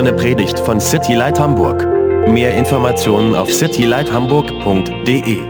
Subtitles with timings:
[0.00, 1.86] eine Predigt von City Light Hamburg.
[2.26, 5.42] Mehr Informationen auf citylighthamburg.de.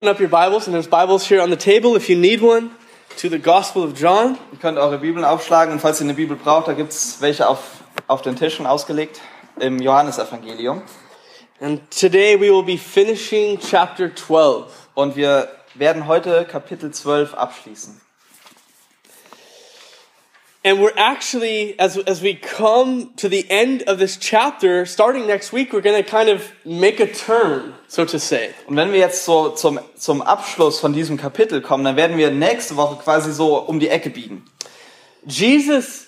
[0.00, 2.70] Open up your Bibles, and there's Bibles here on the table if you need one,
[3.18, 4.38] to the Gospel of John.
[4.52, 7.46] Ihr könnt eure Bibeln aufschlagen und falls ihr eine Bibel braucht, da gibt es welche
[7.46, 7.58] auf,
[8.06, 9.20] auf den Tischen ausgelegt
[9.58, 10.80] im Johannesevangelium.
[11.62, 14.88] And today we will be finishing chapter 12.
[14.94, 18.00] Und wir werden heute Kapitel 12 abschließen.
[20.64, 25.52] And we're actually, as, as we come to the end of this chapter, starting next
[25.52, 28.54] week, we're going to kind of make a turn, so to say.
[28.66, 32.30] Und wenn wir jetzt so zum, zum Abschluss von diesem Kapitel kommen, dann werden wir
[32.30, 34.44] nächste Woche quasi so um die Ecke biegen.
[35.26, 36.06] Jesus,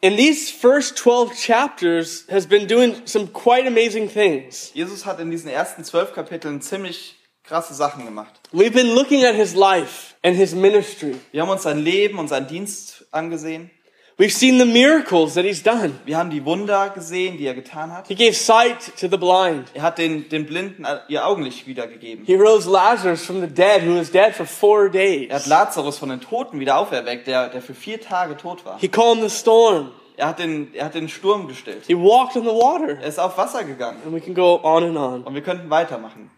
[0.00, 4.70] in these first 12 chapters, has been doing some quite amazing things.
[4.74, 8.40] Jesus hat in diesen ersten zwölf Kapiteln ziemlich krasse Sachen gemacht.
[8.52, 11.16] We've been looking at his life and his ministry.
[11.32, 13.70] Wir haben uns sein Leben und seinen Dienst angesehen.
[14.18, 15.92] We've seen the miracles that he's done.
[16.06, 18.08] Wir haben die Wunder gesehen, die er getan hat.
[18.08, 19.70] He gave sight to the blind.
[19.74, 22.24] Er hat den, den Blinden ihr Augenlicht wiedergegeben.
[22.24, 25.28] He rose Lazarus from the dead, who was dead for four days.
[25.28, 28.78] Er hat Lazarus von den Toten wieder auferweckt, der, der für vier Tage tot war.
[28.78, 29.90] He calmed the storm.
[30.16, 31.84] Er hat den, er hat den Sturm gestillt.
[31.86, 32.98] He walked on the water.
[32.98, 33.98] Er ist auf Wasser gegangen.
[34.02, 35.24] And we can go on and on.
[35.24, 36.30] Und wir könnten weitermachen.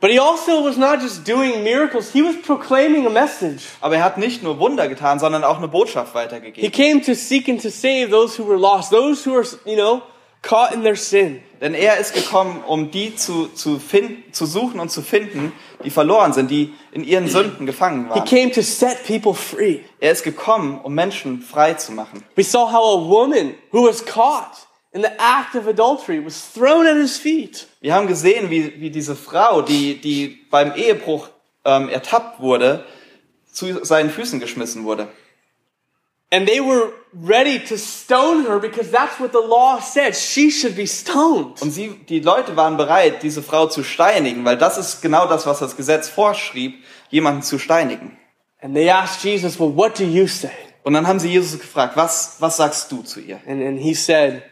[0.00, 3.62] But he also was not just doing miracles, he was proclaiming a message.
[3.80, 6.62] Aber er hat nicht nur Wunder getan, sondern auch eine Botschaft weitergegeben.
[6.62, 9.74] He came to seek and to save those who were lost, those who are, you
[9.76, 10.02] know,
[10.42, 11.42] caught in their sin.
[11.60, 15.52] Denn er ist gekommen, um die zu, zu, finden, zu suchen und zu finden,
[15.84, 18.22] die verloren sind, die in ihren Sünden gefangen waren.
[18.22, 19.80] He came to set people free.
[19.98, 22.22] Er ist gekommen, um Menschen frei zu machen.
[22.36, 26.86] We saw how a woman who was caught in the act of adultery was thrown
[26.86, 27.66] at his feet.
[27.80, 31.28] Wir haben gesehen, wie, wie diese Frau, die, die beim Ehebruch
[31.64, 32.84] ähm, ertappt wurde,
[33.52, 35.08] zu seinen Füßen geschmissen wurde.
[36.30, 40.14] And they were ready to stone her because that's what the law said.
[40.14, 41.60] She should be stoned.
[41.62, 45.46] Und sie, die Leute waren bereit, diese Frau zu steinigen, weil das ist genau das,
[45.46, 48.18] was das Gesetz vorschrieb, jemanden zu steinigen.
[48.60, 50.50] And they asked Jesus, Well, what do you say?
[50.82, 53.40] Und dann haben sie Jesus gefragt, was, was sagst du zu ihr?
[53.46, 54.42] And, and he said,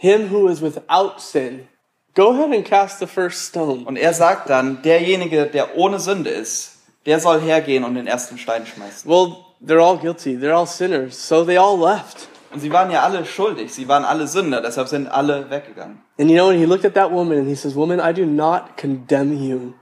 [0.00, 1.68] Him who is without sin,
[2.14, 3.84] go ahead and cast the first stone.
[3.84, 8.38] Und er sagt dann, derjenige, der ohne Sünde ist, der soll hergehen und den ersten
[8.38, 9.10] Stein schmeißen.
[9.10, 10.38] Well, they're all guilty.
[10.38, 11.28] They're all sinners.
[11.28, 12.28] So they all left.
[12.50, 16.02] Und sie waren ja alle schuldig, sie waren alle Sünder, deshalb sind alle weggegangen.
[16.18, 18.24] And you know, and he looked at that woman and he says, Woman, I do
[18.24, 19.74] not condemn you.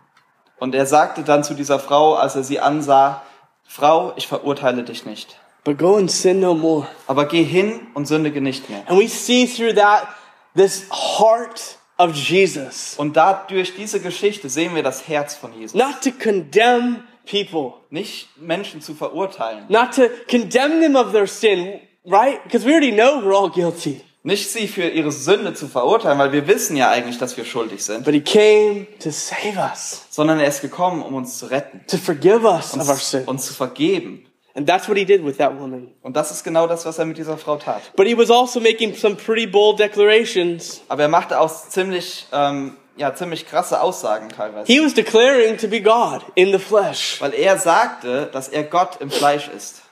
[0.59, 3.23] Und er sagte dann zu dieser Frau, als er sie ansah,
[3.69, 5.39] Frau, ich verurteile dich nicht.
[5.69, 6.87] But go and sin no more.
[7.07, 8.85] Aber geh hin und sündige nicht mehr.
[8.89, 10.09] And we see through that
[10.57, 12.95] this heart of Jesus.
[12.97, 15.75] Und da durch diese Geschichte sehen wir das Herz von Jesus.
[15.75, 17.75] Not to condemn people.
[17.91, 19.67] Nicht Menschen zu verurteilen.
[19.69, 22.43] not to condemn them of their sin, right?
[22.45, 24.01] Because we already know we're all guilty.
[24.23, 27.85] Nicht sie für ihre Sünde zu verurteilen, weil wir wissen ja eigentlich, dass wir schuldig
[27.85, 28.05] sind.
[28.07, 31.83] But he came to save us, Sondern er ist gekommen, um uns zu retten.
[31.89, 33.25] to forgive us of our Uns, sin.
[33.27, 34.25] uns zu vergeben.
[34.59, 35.93] And that's what he did with that woman.
[36.03, 37.81] Und das ist genau das, was er mit dieser Frau tat.
[37.95, 40.81] But he was also making some pretty bold declarations.
[40.89, 44.67] Aber er machte auch ziemlich, ähm, ja, ziemlich krasse Aussagen teilweise.
[44.67, 47.21] He was declaring to be God in the flesh.
[47.21, 49.83] Weil er sagte, dass er Gott im Fleisch ist.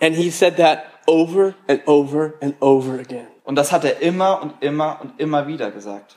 [0.00, 3.26] And he said that over and over and over again.
[3.42, 6.14] Und das hat er immer und immer und immer wieder gesagt.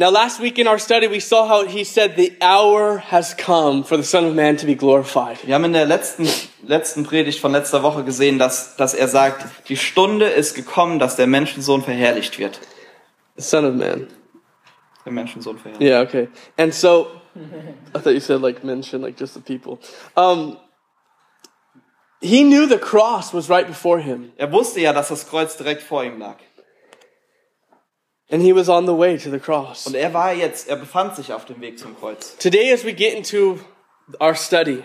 [0.00, 3.82] Now, last week in our study, we saw how he said the hour has come
[3.82, 5.38] for the Son of Man to be glorified.
[5.44, 6.28] Wir haben in der letzten,
[6.62, 11.16] letzten Predigt von letzter Woche gesehen, dass, dass er sagt, die Stunde ist gekommen, dass
[11.16, 12.60] der Menschensohn verherrlicht wird.
[13.34, 14.06] The Son of Man.
[15.04, 15.90] Der Menschensohn verherrlicht.
[15.90, 16.28] Yeah, okay.
[16.56, 17.08] And so,
[17.92, 19.80] I thought you said like mention like just the people.
[20.16, 20.58] Um,
[22.20, 25.82] he knew the cross was right before him, Er wusste ja, dass das Kreuz direkt
[25.82, 26.36] vor ihm lag.
[28.30, 29.86] And he was on the way to the cross.
[29.86, 32.36] Und er war jetzt, er befand sich auf dem Weg zum Kreuz.
[32.38, 33.58] Today, as we get into
[34.20, 34.82] our study,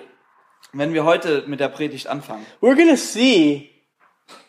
[0.75, 3.69] Wenn wir heute mit der Predigt anfangen, we're going to see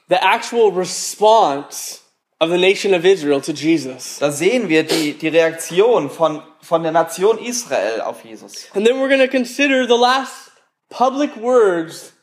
[0.08, 2.00] the actual response
[2.40, 4.18] of the nation of Israel to Jesus.
[4.20, 8.68] da sehen wir die, die Reaktion von, von der Nation Israel auf Jesus.
[8.74, 10.50] And then we're going to consider the last
[10.88, 12.14] public words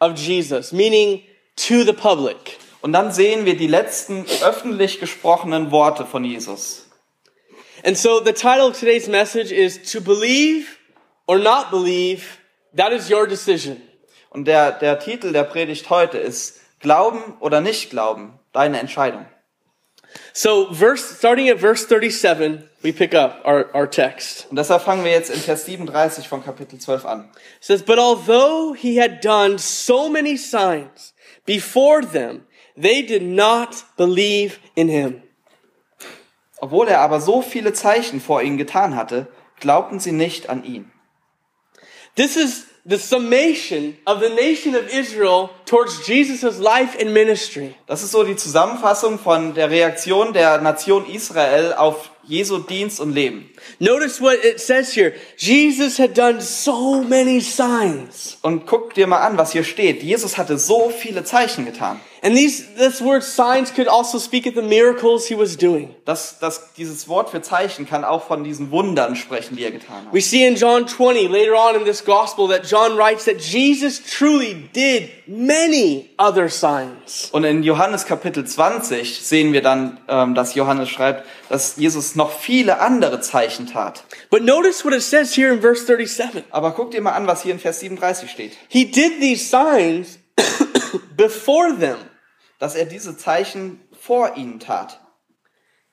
[0.00, 1.22] of Jesus, meaning
[1.54, 2.58] to the public.
[2.80, 6.86] Und dann sehen wir die letzten öffentlich gesprochenen Worte von Jesus.
[7.84, 10.66] And so the title of today's message is To Believe
[11.26, 12.24] or Not Believe,
[12.74, 13.80] that is your decision.
[14.30, 19.26] Und der, der Titel der Predigt heute ist Glauben oder nicht glauben, deine Entscheidung.
[20.32, 24.46] So, verse starting at verse 37, we pick up our, our text.
[24.50, 27.30] Und deshalb fangen wir jetzt in Vers 37 von Kapitel 12 an.
[27.58, 31.14] It says, But although he had done so many signs
[31.44, 32.45] before them,
[32.76, 35.22] they did not believe in him.
[36.58, 39.26] Obwohl er aber so viele Zeichen vor ihnen getan hatte,
[39.60, 40.90] glaubten sie nicht an ihn.
[42.16, 47.74] This is the summation of the nation of Israel towards Jesus' life and ministry.
[47.86, 53.12] Das ist so die Zusammenfassung von der Reaktion der Nation Israel auf Jesu Dienst und
[53.12, 53.50] Leben.
[53.80, 55.12] Notice what it says here.
[55.36, 58.38] Jesus had done so many signs.
[58.42, 60.02] Und guck dir mal an, was hier steht.
[60.02, 62.00] Jesus hatte so viele Zeichen getan.
[62.26, 65.94] And these this word signs could also speak of the miracles he was doing.
[66.04, 70.06] Das, das, dieses Wort für Zeichen kann auch von diesen Wundern sprechen, die er getan
[70.06, 70.12] hat.
[70.12, 74.02] We see in John 20 later on in this gospel that John writes that Jesus
[74.02, 77.28] truly did many other signs.
[77.30, 82.32] Und in Johannes Kapitel 20 sehen wir dann, ähm, dass Johannes schreibt, dass Jesus noch
[82.32, 84.02] viele andere Zeichen tat.
[84.30, 86.42] But notice what it says here in verse 37.
[86.50, 88.52] Aber guck dir mal an, was hier in Vers 37 steht.
[88.66, 90.18] He did these signs
[91.16, 91.98] before them.
[92.58, 95.00] Dass er diese Zeichen vor ihnen tat.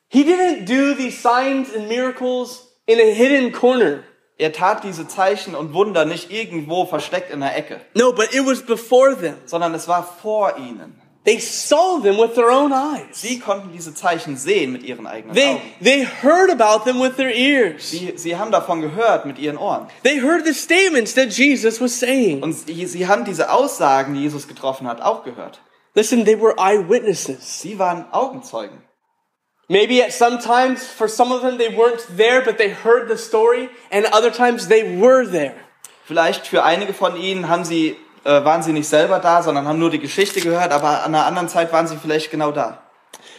[0.08, 4.04] He didn't do these signs and miracles in a hidden corner.
[4.38, 8.46] Er tat diese Zeichen und Wunder nicht irgendwo versteckt in der Ecke, No, but it
[8.46, 9.36] was before them.
[9.46, 11.00] sondern es war vor ihnen.
[11.26, 13.22] They saw them with their own eyes.
[13.22, 15.62] Sie konnten diese Zeichen sehen mit ihren eigenen They, Augen.
[15.82, 17.92] they heard about them with their ears.
[17.92, 19.88] Sie, sie haben davon gehört mit ihren Ohren.
[20.04, 22.44] They heard the statements that Jesus was saying.
[22.44, 25.62] Und sie, sie haben diese Aussagen, die Jesus getroffen hat, auch gehört.
[25.96, 27.62] Listen, they were eyewitnesses.
[27.62, 28.82] Sie waren Augenzeugen.
[29.70, 33.18] Maybe at some times, for some of them, they weren't there, but they heard the
[33.18, 35.56] story, and other times they were there.
[36.06, 37.96] Vielleicht für einige von ihnen haben sie,
[38.26, 41.26] äh, waren sie nicht selber da, sondern haben nur die Geschichte gehört, aber an einer
[41.26, 42.84] anderen Zeit waren sie vielleicht genau da.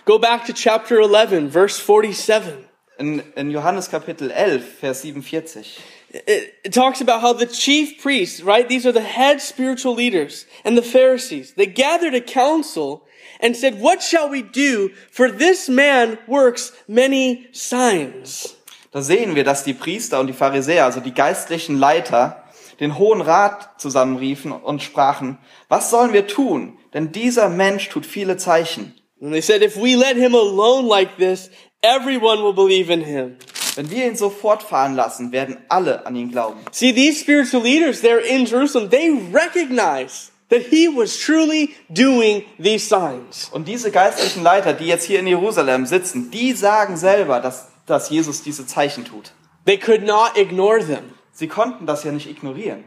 [0.07, 2.55] Go back to chapter 11, verse 47.
[2.99, 5.79] In, in Johannes Kapitel 11, Vers 47.
[6.15, 8.69] It, talks about how the chief priests, right?
[8.69, 11.55] These are the head spiritual leaders and the Pharisees.
[11.55, 13.03] They gathered a council
[13.41, 14.91] and said, What shall we do?
[15.11, 18.57] For this man works many signs.
[18.93, 22.45] Da sehen wir, dass die Priester und die Pharisäer, also die geistlichen Leiter,
[22.79, 25.39] den Hohen Rat zusammenriefen und sprachen,
[25.69, 26.79] was sollen wir tun?
[26.93, 28.95] Denn dieser Mensch tut viele Zeichen.
[29.21, 31.51] And they said, If we let him alone like this,
[31.83, 33.37] everyone will believe in him.
[33.77, 36.61] Wenn wir ihn so fortfahren lassen, werden alle an ihn glauben.
[36.71, 42.87] See, these spiritual leaders there in Jerusalem, they recognize that he was truly doing these
[42.87, 43.49] signs.
[43.53, 48.11] Und diese geistlichen Leiter, die jetzt hier in Jerusalem sitzen, die sagen selber, dass, dass
[48.11, 49.33] Jesus diese Zeichen tut.
[49.65, 51.15] They could not ignore them.
[51.33, 52.85] Sie konnten das ja nicht ignorieren.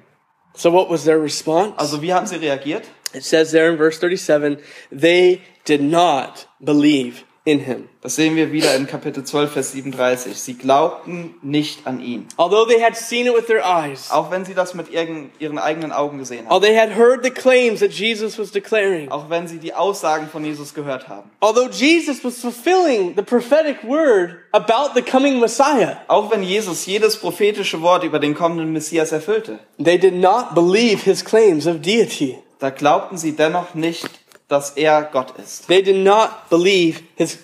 [0.56, 1.74] So what was their response?
[1.78, 2.86] Also wie haben sie reagiert?
[3.14, 4.58] It says there in verse 37,
[4.92, 7.88] they did not believe in him.
[8.02, 10.38] Das sehen wir wieder in Kapitel 12, Vers 37.
[10.38, 12.28] Sie glaubten nicht an ihn.
[12.36, 15.58] Although they had seen it with their eyes, Auch wenn sie das mit ihren, ihren
[15.58, 16.52] eigenen Augen gesehen haben.
[16.52, 20.28] although they had heard the claims that Jesus was declaring, Auch wenn sie die Aussagen
[20.28, 21.30] von Jesus gehört haben.
[21.40, 27.16] although Jesus was fulfilling the prophetic word about the coming Messiah, Auch wenn Jesus jedes
[27.16, 29.60] prophetische Wort über den kommenden Messias erfüllte.
[29.82, 32.38] they did not believe his claims of deity.
[32.60, 34.10] Da glaubten sie dennoch nicht,
[34.48, 35.68] dass er Gott ist.
[35.68, 37.40] They did not believe his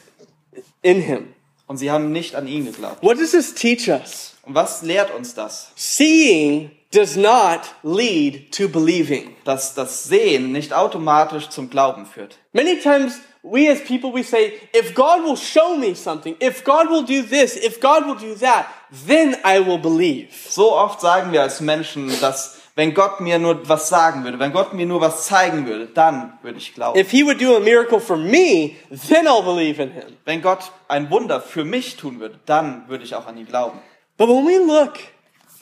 [0.82, 1.34] in him.
[1.68, 3.02] Und sie haben nicht an ihn geglaubt.
[3.02, 4.36] What does this teach us?
[4.44, 5.72] Und was lehrt uns das?
[5.76, 9.36] Seeing does not lead to believing.
[9.46, 12.38] Dass das Sehen nicht automatisch zum Glauben führt.
[12.52, 16.90] Many times we as people we say, if God will show me something, if God
[16.90, 18.68] will do this, if God will do that,
[19.08, 20.30] then I will believe.
[20.50, 24.52] So oft sagen wir als Menschen, dass wenn Gott mir nur was sagen würde, wenn
[24.52, 27.00] Gott mir nur was zeigen würde, dann würde ich glauben.
[27.00, 28.76] If he would do a miracle for me,
[29.10, 30.18] then I'll believe in him.
[30.26, 33.80] Wenn Gott ein Wunder für mich tun würde, dann würde ich auch an ihn glauben.
[34.18, 34.94] But when we look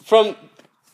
[0.05, 0.35] from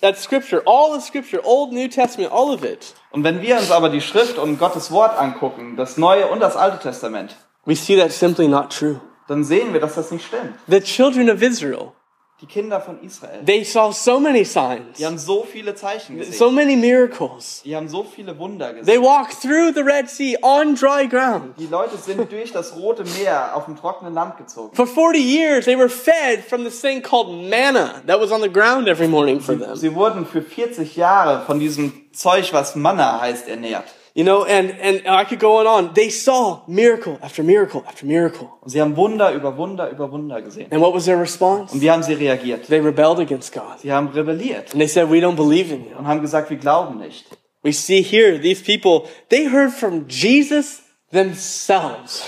[0.01, 3.71] at scripture, all the scripture, Old, New Testament, all of it, Und wenn wir uns
[3.71, 7.97] aber die Schrift und Gottes Wort angucken, das Neue und das Alte Testament, we see
[7.97, 8.99] that's simply not true.
[9.27, 10.53] dann sehen wir, dass das nicht stimmt.
[10.67, 11.93] The children of Israel,
[12.39, 16.33] Die Kinder von Israel, they saw so many signs, die haben so viele Zeichen gesehen.
[16.33, 17.63] so many miracles.
[17.65, 19.01] Die haben so viele Wunder They gesehen.
[19.01, 21.57] walked through the Red Sea on dry ground.
[21.57, 24.75] Die Leute sind durch das Rote Meer auf dem trockenen Land gezogen.
[24.75, 28.49] For 40 years, they were fed from this thing called manna that was on the
[28.51, 29.75] ground every morning for them.
[29.75, 33.85] Sie wurden für 40 Jahre von diesem Zeug, was Manna heißt, ernährt.
[34.17, 35.93] You know, and, and I could go on and on.
[35.93, 38.49] They saw miracle after miracle after miracle.
[38.61, 40.71] Und sie haben Wunder über Wunder über Wunder gesehen.
[40.71, 41.71] And what was their response?
[41.71, 42.65] Und wie haben sie reagiert?
[42.65, 43.79] They rebelled against God.
[43.79, 45.95] Sie haben rebelliert And they said, We don't believe in you.
[45.95, 47.25] und haben gesagt, wir glauben nicht.
[47.61, 50.81] We see here, these people, they heard from Jesus
[51.11, 52.23] themselves.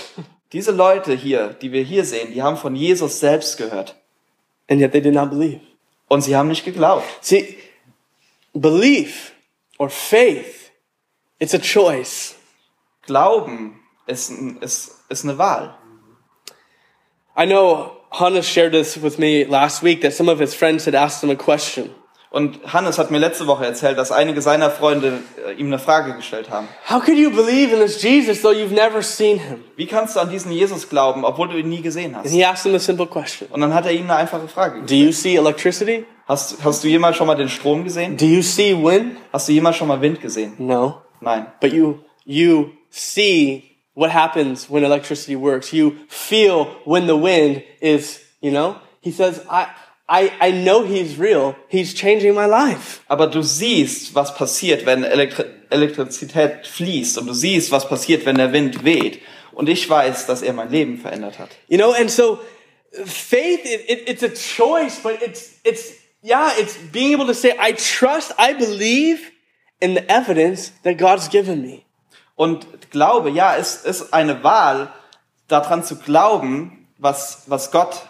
[0.52, 3.96] Diese Leute hier, die wir hier sehen, die haben von Jesus selbst gehört.
[4.68, 5.60] and yet they did not believe.
[6.06, 7.04] Und sie haben nicht geglaubt.
[7.20, 7.56] See,
[8.52, 9.32] belief
[9.78, 10.59] or faith,
[11.40, 12.36] it's a choice.
[13.06, 14.30] Glauben ist,
[14.60, 15.74] ist, ist eine Wahl.
[17.36, 20.94] I know Hannes shared this with me last week that some of his friends had
[20.94, 21.90] asked him a question.
[22.32, 25.18] Und Hannes hat mir letzte Woche erzählt, dass einige seiner Freunde
[25.48, 26.68] äh, ihm eine Frage gestellt haben.
[26.88, 29.64] How could you believe in this Jesus though you've never seen him?
[29.74, 32.32] Wie kannst du an diesen Jesus glauben, obwohl du ihn nie gesehen And hast?
[32.32, 33.48] he asked him a simple question.
[33.50, 35.06] Und dann hat er ihm eine einfache Frage Do gestellt.
[35.06, 36.04] you see electricity?
[36.28, 38.16] Hast, hast du jemals schon mal den Strom gesehen?
[38.16, 39.16] Do you see wind?
[39.32, 40.52] Hast du jemals schon mal Wind gesehen?
[40.58, 41.02] No.
[41.20, 41.46] Nein.
[41.60, 45.72] But you you see what happens when electricity works.
[45.72, 48.78] You feel when the wind is, you know?
[49.00, 49.68] He says, I
[50.08, 51.54] I, I know he's real.
[51.68, 53.04] He's changing my life.
[53.08, 57.18] Aber du siehst, was passiert, wenn Elektri Elektrizität fließt.
[57.18, 59.20] Und du siehst, was passiert, wenn der Wind weht.
[59.52, 61.50] Und ich weiß, dass er mein Leben verändert hat.
[61.68, 62.40] You know, and so
[63.04, 67.54] faith it, it, it's a choice, but it's it's yeah, it's being able to say,
[67.58, 69.30] I trust, I believe
[69.80, 71.82] in the evidence that God's given me.
[72.36, 74.92] Und Glaube, ja, es ist eine Wahl,
[75.48, 78.02] daran zu glauben, was, was Gott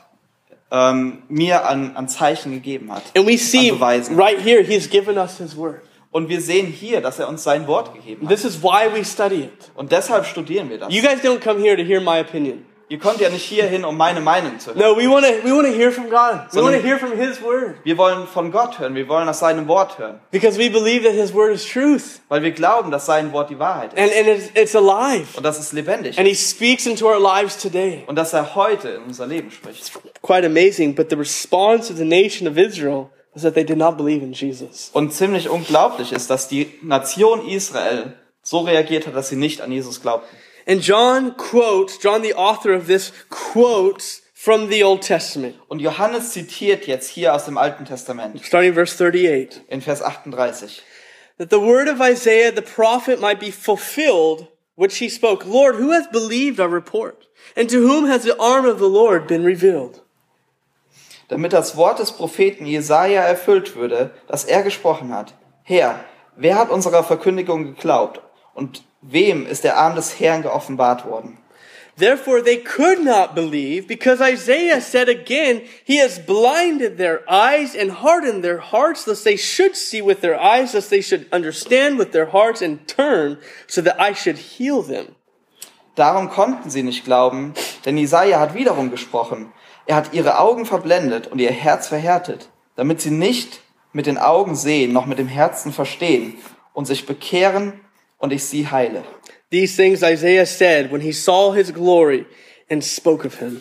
[0.71, 3.03] ähm, mir an, an Zeichen gegeben hat.
[3.17, 5.83] And we see right here, he's given us his word.
[6.13, 8.35] Und wir sehen hier, dass er uns sein Wort gegeben hat.
[8.35, 9.71] This is why we study it.
[9.75, 10.93] Und deshalb studieren wir das.
[10.93, 12.65] You guys don't come here to hear my opinion.
[12.91, 14.79] Ihr kommt ja nicht hierhin, um meine Meinung zu hören.
[14.81, 16.53] No, we want to we want to hear from God.
[16.53, 19.39] We want to hear from his word Wir wollen von Gott hören, wir wollen aus
[19.39, 20.19] seinem Wort hören.
[20.33, 23.61] because we believe that his word is truth Weil wir glauben, dass sein Wort die
[23.61, 23.99] Wahrheit ist.
[24.03, 25.29] and and it's, it's alive.
[25.37, 26.41] Und dass es lebendig And ist.
[26.41, 28.03] he speaks into our lives today.
[28.09, 29.93] Und dass er heute in unser Leben spricht.
[30.21, 33.97] Quite amazing, but the response of the nation of Israel was that they did not
[33.97, 34.91] believe in Jesus.
[34.93, 39.71] Und ziemlich unglaublich ist, dass die Nation Israel so reagiert hat, dass sie nicht an
[39.71, 40.27] Jesus glaubten.
[40.67, 46.33] And John quotes, John, the author of this, quotes from the Old Testament, Und Johannes
[46.33, 50.83] zitiert jetzt hier aus dem Alten Testament starting verse 38, in Vers 38.
[51.37, 55.93] that the word of Isaiah the prophet might be fulfilled, which he spoke, Lord, who
[55.93, 57.27] has believed our report?
[57.57, 60.01] And to whom has the arm of the Lord been revealed?
[61.29, 65.35] Damit das Wort des Propheten Jesaja erfüllt würde, das er gesprochen hat.
[65.63, 66.05] Herr,
[66.37, 68.21] wer hat unserer Verkündigung geglaubt?
[68.55, 71.39] Und wem ist der Arm des Herrn geoffenbart worden?
[71.97, 77.91] Therefore they could not believe because Isaiah said again, He has blinded their eyes and
[78.03, 82.13] hardened their hearts, lest they should see with their eyes, lest they should understand with
[82.13, 85.15] their hearts and turn, so that I should heal them.
[85.95, 87.53] Darum konnten sie nicht glauben,
[87.85, 89.53] denn Jesaja hat wiederum gesprochen.
[89.87, 93.61] Er hat ihre Augen verblendet und ihr Herz verhärtet, damit sie nicht
[93.93, 96.39] mit den Augen sehen, noch mit dem Herzen verstehen
[96.73, 97.81] und sich bekehren
[98.21, 99.03] und ich sie heile.
[99.51, 102.27] These things Isaiah said when he saw his glory
[102.71, 103.61] and spoke of him.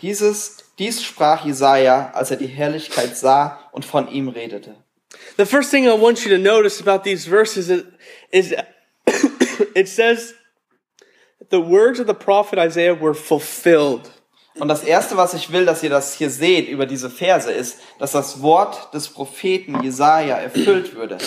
[0.00, 4.76] Dieses, dies sprach Jesaja, als er die Herrlichkeit sah und von ihm redete.
[5.36, 7.84] The first thing I want you to notice about these verses is,
[8.30, 8.54] is
[9.74, 10.34] it says
[11.50, 14.10] the words of the prophet Isaiah were fulfilled.
[14.56, 17.80] Und das erste, was ich will, dass ihr das hier seht über diese Verse, ist,
[17.98, 21.18] dass das Wort des Propheten Jesaja erfüllt würde.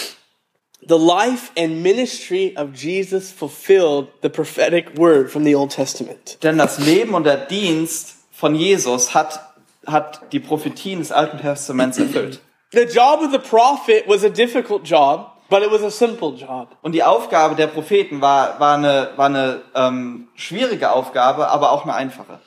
[0.82, 6.38] The life and ministry of Jesus fulfilled the prophetic word from the Old Testament.
[6.44, 9.40] Denn das Leben und der Dienst von Jesus hat,
[9.86, 12.40] hat die Prophetien des Alten Testaments erfüllt.
[12.72, 16.76] The job of the prophet was a difficult job, but it was a simple job.
[16.82, 21.84] Und die Aufgabe der Propheten war, war eine, war eine ähm, schwierige Aufgabe, aber auch
[21.84, 22.40] eine einfache.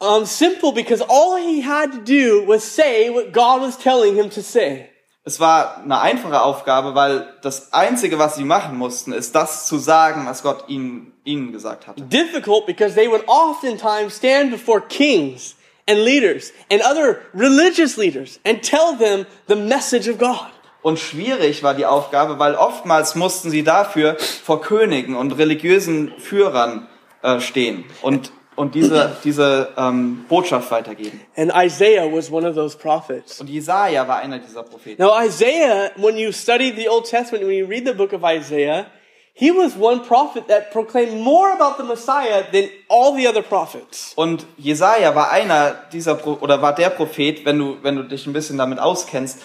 [0.00, 4.30] Um, simple because all he had to do was say what God was telling him
[4.30, 4.90] to say.
[5.28, 9.76] Es war eine einfache Aufgabe, weil das Einzige, was sie machen mussten, ist das zu
[9.76, 12.00] sagen, was Gott ihnen, ihnen gesagt hatte.
[12.00, 15.54] Difficult because they would oftentimes stand before kings
[15.86, 20.48] and leaders and other religious leaders and tell them the message of God.
[20.80, 26.88] Und schwierig war die Aufgabe, weil oftmals mussten sie dafür vor Königen und religiösen Führern
[27.20, 31.20] äh, stehen und, und diese, diese ähm, Botschaft weitergeben.
[31.36, 33.40] And Isaiah was one of those prophets.
[33.40, 35.00] Und Jesaja war einer dieser Propheten.
[35.00, 38.86] Now, Isaiah, when you study the Old Testament, when you read the book of Isaiah,
[39.32, 44.12] he was one prophet that proclaimed more about the Messiah than all the other prophets.
[44.16, 48.26] Und Jesaja war einer dieser Pro oder war der Prophet, wenn du wenn du dich
[48.26, 49.38] ein bisschen damit auskennst,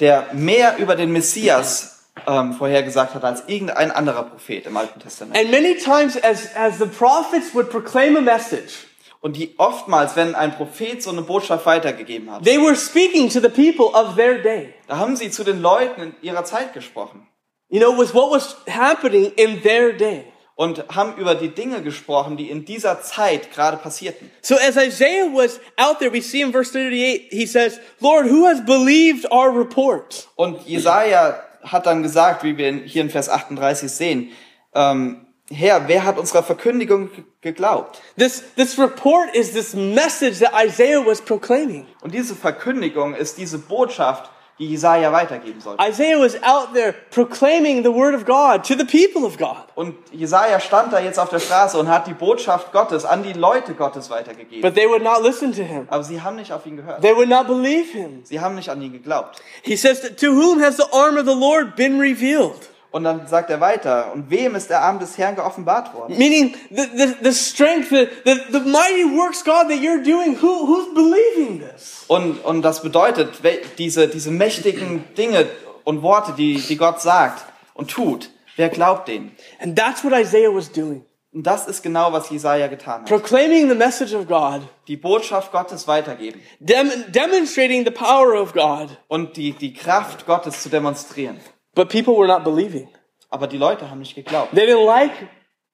[0.00, 5.36] der mehr über den Messias ähm, vorhergesagt hat als irgendein anderer Prophet im Alten Testament.
[5.36, 8.86] And many times, as, as the prophets would proclaim a message,
[9.22, 13.40] Und die oftmals, wenn ein Prophet so eine Botschaft weitergegeben hat, they were speaking to
[13.40, 14.72] the people of their day.
[14.86, 17.26] da haben sie zu den Leuten in ihrer Zeit gesprochen.
[17.68, 20.24] You know, with what was happening in their day.
[20.60, 24.30] und haben über die Dinge gesprochen, die in dieser Zeit gerade passierten.
[24.42, 28.46] So as Isaiah was out there, we see in verse 38, he says, Lord, who
[28.46, 30.28] has believed our report?
[30.36, 34.30] Und Jesaja hat dann gesagt, wie wir hier in Vers 38 sehen,
[34.74, 38.00] ähm, Herr, wer hat unserer Verkündigung ge- geglaubt?
[38.16, 41.86] This, this report is this message that Isaiah was proclaiming.
[42.02, 45.76] Und diese Verkündigung ist diese Botschaft, die Jesaja weitergeben soll.
[45.80, 49.64] Isaiah was out there proclaiming the word of God to the people of God.
[49.74, 53.32] Und Jesaja stand da jetzt auf der Straße und hat die Botschaft Gottes an die
[53.32, 54.60] Leute Gottes weitergegeben.
[54.60, 55.88] But they would not listen to him.
[55.88, 57.00] Aber sie haben nicht auf ihn gehört.
[57.00, 58.20] They would not believe him.
[58.24, 59.40] Sie haben nicht an ihn geglaubt.
[59.62, 62.69] He says, To whom has the arm of the Lord been revealed?
[62.90, 66.18] Und dann sagt er weiter, und wem ist der Arm des Herrn geoffenbart worden?
[66.18, 70.36] Meaning the, the, the strength, the, the, the mighty works, God, that you're doing.
[70.42, 72.04] Who, who's believing this?
[72.08, 73.40] Und, und das bedeutet,
[73.78, 75.46] diese, diese mächtigen Dinge
[75.84, 77.44] und Worte, die, die Gott sagt
[77.74, 79.36] und tut, wer glaubt denen?
[79.60, 81.04] And that's what Isaiah was doing.
[81.32, 83.08] Und das ist genau, was Jesaja getan hat.
[83.08, 88.88] Proclaiming the message of God, Die Botschaft Gottes weitergeben dem, demonstrating the power of God.
[89.06, 91.38] und die, die Kraft Gottes zu demonstrieren.
[91.74, 92.88] But people were not believing.
[93.30, 94.50] Aber die Leute haben nicht geglaubt.
[94.54, 95.12] They didn't like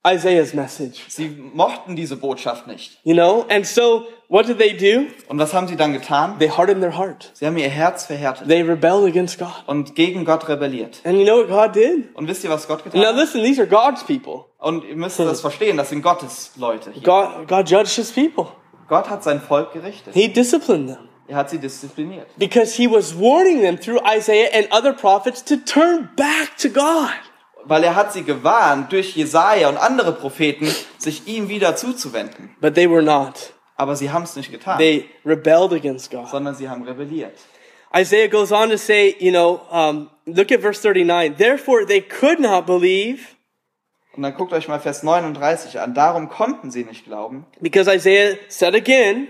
[0.07, 2.99] Isaiah's message, Sie mochten diese Botschaft nicht.
[3.03, 3.45] you know?
[3.49, 5.07] And so what did they do?
[5.29, 6.39] Und was haben sie dann getan?
[6.39, 7.33] They hardened their heart.
[7.35, 9.49] Sie haben ihr Herz verhärtet They rebelled against God.
[9.67, 11.01] und gegen Gott rebelliert.
[11.05, 12.15] And you know what God did?
[12.15, 14.45] Und wisst ihr, was Gott getan Now listen, these are God's people.
[14.59, 16.93] Und ihr müsst das verstehen, das sind Gottes Leute.
[16.93, 17.03] hier.
[17.03, 18.47] God, God judged his people.
[18.89, 20.15] Gott hat sein Volk gerichtet.
[20.15, 22.27] He disciplined them Er hat sie diszipliniert.
[22.39, 27.11] because he was warning them through Isaiah and other prophets to turn back to God.
[27.65, 30.69] Weil er hat sie gewarnt, durch Jesaja und andere Propheten,
[30.99, 32.55] sich ihm wieder zuzuwenden.
[32.61, 33.53] But they were not.
[33.77, 36.29] Aber sie haben es nicht getan, They rebelled against God.
[36.29, 37.37] sondern sie haben rebelliert.
[37.97, 41.37] Isaiah goes on to say, you know, um, look at verse 39.
[41.37, 43.35] Therefore they could not believe
[44.17, 45.93] Und dann guckt euch mal Vers 39 an.
[45.93, 49.29] Darum konnten sie nicht glauben, because Isaiah said again,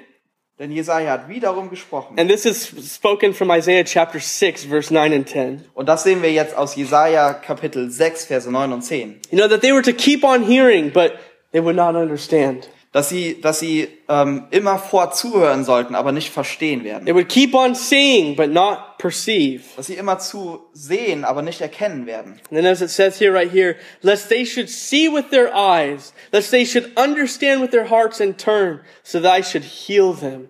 [0.59, 2.19] denn Jesaja hat wiederum gesprochen.
[2.19, 5.64] and this is spoken from Isaiah chapter 6, verse 9 and 10.
[5.75, 9.21] Und das sehen wir jetzt aus Jesaja Kapitel 6, Verse 9 und 10.
[9.31, 11.12] You know, that they were to keep on hearing, but
[11.53, 12.69] they would not understand.
[12.96, 17.14] Dass sie, dass sie ähm, immer vor zuhören sollten, aber nicht verstehen They werden.
[17.14, 19.61] would keep on seeing, but not perceive.
[19.76, 22.40] Dass sie immer zu sehen, aber nicht erkennen werden.
[22.50, 26.14] And then as it says here, right here, lest they should see with their eyes,
[26.32, 30.48] lest they should understand with their hearts and turn, so that I should heal them.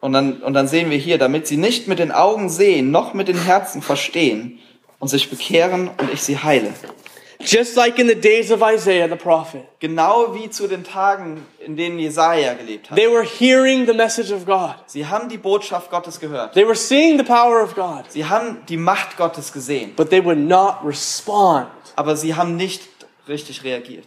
[0.00, 3.14] Und dann, und dann sehen wir hier, damit sie nicht mit den Augen sehen, noch
[3.14, 4.58] mit den Herzen verstehen
[4.98, 6.74] und sich bekehren und ich sie heile.
[7.44, 9.64] Just like in the days of Isaiah the prophet.
[9.80, 12.96] Genau wie zu den Tagen, in denen Jesaja gelebt hat.
[12.96, 14.74] They were hearing the message of God.
[14.86, 16.54] Sie haben die Botschaft Gottes gehört.
[16.54, 19.92] They were seeing the power of God, Sie haben die Macht Gottes gesehen.
[19.96, 21.68] but they would not respond.
[21.96, 22.82] Aber sie haben nicht
[23.28, 24.06] richtig reagiert.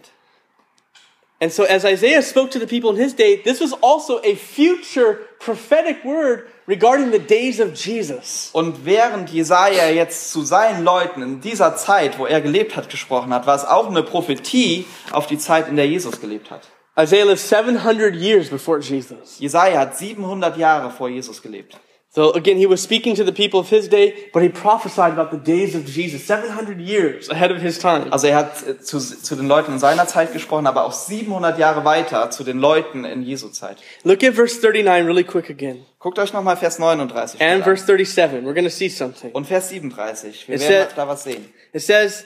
[1.40, 4.34] And so as Isaiah spoke to the people in his day, this was also a
[4.34, 8.50] future prophetic word regarding the days of Jesus.
[8.52, 13.32] Und während Jesaja jetzt zu seinen Leuten in dieser Zeit, wo er gelebt hat, gesprochen
[13.32, 16.62] hat, war es auch eine Prophetie auf die Zeit, in der Jesus gelebt hat.
[16.98, 19.38] Isaiah lived 700 years before Jesus.
[19.38, 21.78] Jesaja hat 700 Jahre vor Jesus gelebt.
[22.10, 25.30] So again, he was speaking to the people of his day, but he prophesied about
[25.30, 28.10] the days of Jesus 700 years ahead of his time.
[28.10, 31.58] Also er hat äh, zu, zu den Leuten in seiner Zeit gesprochen, aber auch 700
[31.58, 33.76] Jahre weiter zu den Leuten in Jesu Zeit.
[34.04, 35.84] Look at verse 39 really quick again.
[35.98, 37.62] Guckt euch nochmal Vers 39 And an.
[37.64, 38.42] verse 37.
[38.42, 39.30] We're going to see something.
[39.32, 40.48] und Vers 37.
[40.48, 41.44] Wir It werden said- da was sehen.
[41.74, 42.24] It says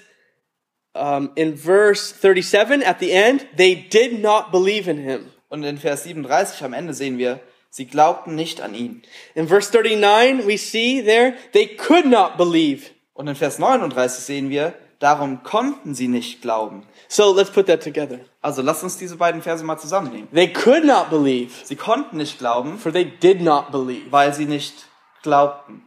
[0.95, 5.33] um, in verse 37 at the end, they did not believe in him.
[5.49, 7.41] Und in Vers 37 am Ende sehen wir,
[7.73, 9.03] sie glaubten nicht an ihn.
[9.35, 12.91] In verse 39, we see there, they could not believe.
[13.15, 16.85] Und in Vers 39 sehen wir, darum konnten sie nicht glauben.
[17.09, 18.21] So let's put that together.
[18.43, 20.29] Also lasst uns diese beiden Verse mal zusammennehmen.
[20.33, 24.11] They could not believe, Sie konnten nicht glauben, for they did not believe.
[24.11, 24.75] weil sie nicht
[25.23, 25.83] glaubten.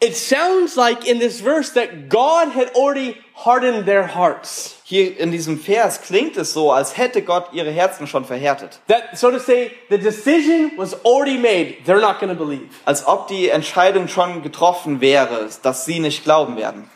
[0.00, 4.77] It sounds like in this verse that God had already hardened their hearts.
[4.90, 8.80] Hier in diesem Vers klingt es so, als hätte Gott ihre Herzen schon verhärtet.
[8.88, 11.74] That, so to say, the decision was already made.
[11.84, 12.70] They're not going to believe.
[12.86, 16.88] Als ob die Entscheidung schon getroffen wäre, dass sie nicht glauben werden.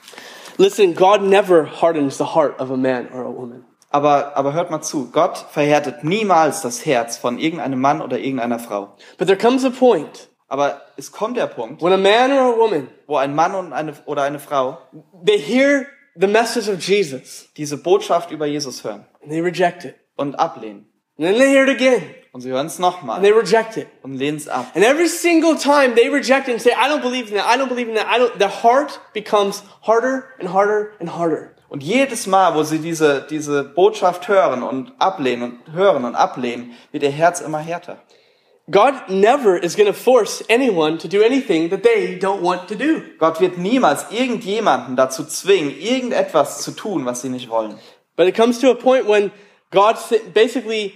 [0.57, 3.67] Listen, God never hardens the heart of a man or a woman.
[3.91, 8.59] Aber, aber hört mal zu, Gott verhärtet niemals das Herz von irgendeinem Mann oder irgendeiner
[8.59, 8.97] Frau.
[9.19, 12.57] But there comes a point Aber es kommt der Punkt, when a man or a
[12.57, 14.79] woman, wo ein Mann und eine, oder eine Frau
[15.27, 19.95] they hear the message of Jesus diese Botschaft über Jesus hören and they reject it.
[20.17, 20.87] und ablehnen.
[21.19, 22.03] And then they hear it again.
[22.33, 23.87] Und sie hören es And they nochmal reject it.
[24.03, 24.67] und lehnen es ab.
[24.75, 27.59] And every single time they reject it and say, I don't believe in that, I
[27.59, 31.51] don't believe in that, I don't, their heart becomes harder and harder and harder.
[31.69, 36.73] Und jedes Mal, wo sie diese, diese Botschaft hören und ablehnen und hören und ablehnen,
[36.91, 37.99] wird ihr Herz immer härter.
[38.73, 42.75] God never is going to force anyone to do anything that they don't want to
[42.75, 43.03] do.
[43.19, 47.79] Gott wird niemals irgendjemanden dazu zwingen, irgendetwas zu tun, was sie nicht wollen.
[48.17, 49.31] But it comes to a point when
[49.71, 50.95] God si- basically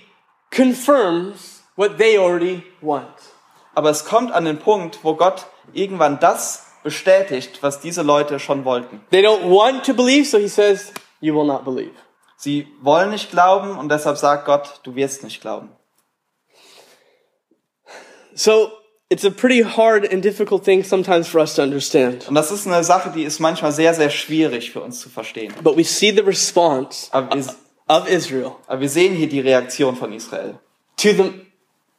[0.51, 3.07] confirms what they already want.
[3.75, 8.65] Aber es kommt an den Punkt, wo Gott irgendwann das bestätigt, was diese Leute schon
[8.65, 9.03] wollten.
[9.11, 11.93] They don't want to believe, so he says, You will not believe.
[12.39, 15.71] Sie wollen nicht glauben und deshalb sagt Gott, du wirst nicht glauben.
[18.37, 18.71] So
[19.09, 22.29] it's a pretty hard and difficult thing sometimes for us to understand.
[22.29, 25.53] Und das ist eine Sache, die ist manchmal sehr, sehr schwierig für uns zu verstehen.
[25.63, 27.45] But we see the response Aber wir,
[27.89, 30.59] of Israel aber wir sehen hier die Reaktion von Israel
[30.97, 31.33] to the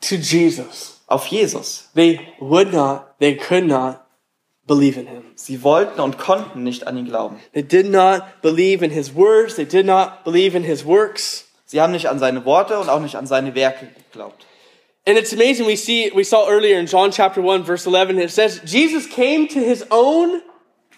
[0.01, 1.01] to Jesus.
[1.07, 1.89] auf Jesus.
[1.95, 4.01] They would not, they could not
[4.67, 5.23] believe in him.
[5.35, 7.39] Sie wollten und konnten nicht an ihn glauben.
[7.53, 11.45] They did not believe in his words, they did not believe in his works.
[11.65, 14.45] Sie haben nicht an seine Worte und auch nicht an seine Werke geglaubt.
[15.07, 18.29] And it's amazing we see we saw earlier in John chapter 1 verse 11 it
[18.29, 20.41] says Jesus came to his own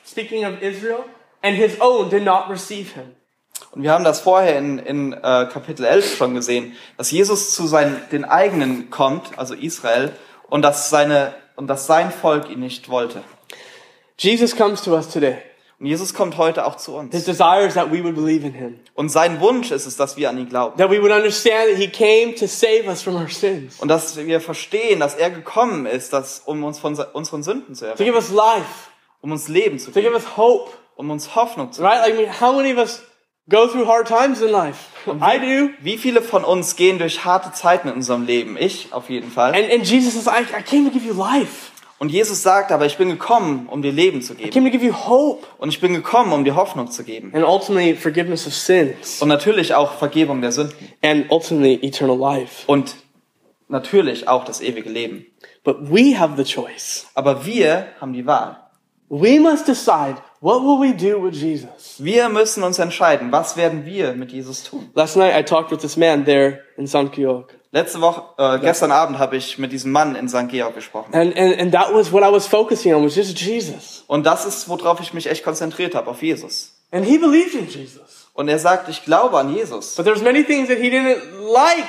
[0.04, 1.06] speaking of Israel
[1.44, 3.16] and his own did not receive him.
[3.72, 7.68] Und wir haben das vorher in, in äh, Kapitel 11 schon gesehen, dass Jesus zu
[7.68, 10.12] seinen, den eigenen kommt, also Israel,
[10.50, 13.22] und dass, seine, und dass sein Volk ihn nicht wollte.
[14.18, 15.38] Jesus comes to us today.
[15.80, 17.26] Und Jesus kommt heute auch zu His uns.
[17.26, 18.80] desire is that we would believe in him.
[18.96, 20.78] Und sein Wunsch ist es, dass wir an ihn glauben.
[20.78, 23.80] That we would understand that he came to save us from our sins.
[23.80, 27.76] Und dass wir verstehen, dass er gekommen ist, dass, um uns von se- unseren Sünden
[27.76, 28.90] zu To give erretten, us life.
[29.22, 30.72] um uns Leben zu To give geben, us hope.
[30.96, 31.94] um uns Hoffnung zu geben.
[31.94, 32.10] Right?
[32.10, 33.02] I mean, how many of us
[33.50, 34.80] go through hard times in life?
[35.08, 35.70] I do.
[35.82, 38.58] Wie viele von uns gehen durch harte Zeiten in unserem Leben?
[38.58, 39.54] Ich auf jeden Fall.
[39.56, 41.72] And, and Jesus says, I, I came to give you life.
[42.00, 44.52] Und Jesus sagt aber, ich bin gekommen, um dir Leben zu I geben.
[44.52, 45.46] came to give you hope.
[45.58, 47.32] Und ich bin gekommen, um dir Hoffnung zu geben.
[47.36, 49.22] And ultimately, forgiveness of sins.
[49.22, 50.76] Und natürlich auch Vergebung der Sünden.
[51.02, 52.64] And ultimately, eternal life.
[52.68, 52.96] Und
[53.68, 55.26] natürlich auch das ewige Leben.
[55.64, 57.08] But we have the choice.
[57.16, 58.58] Aber wir haben die Wahl.
[59.10, 61.96] We must decide what will we do with Jesus.
[61.98, 64.90] Wir müssen uns entscheiden, was werden wir mit Jesus tun.
[64.94, 67.59] Last night, I talked with this man there in San Quijote.
[67.72, 70.50] Letzte Woche, äh, gestern Abend habe ich mit diesem Mann in St.
[70.50, 71.14] Georg gesprochen.
[71.14, 74.04] And, and, and that was what I was focusing on, was just Jesus.
[74.08, 76.74] Und das ist, worauf ich mich echt konzentriert habe, auf Jesus.
[76.92, 78.32] And he believed in Jesus.
[78.34, 79.96] Und er sagt, ich glaube an Jesus.
[79.96, 81.22] But there's many things that he didn't
[81.54, 81.86] like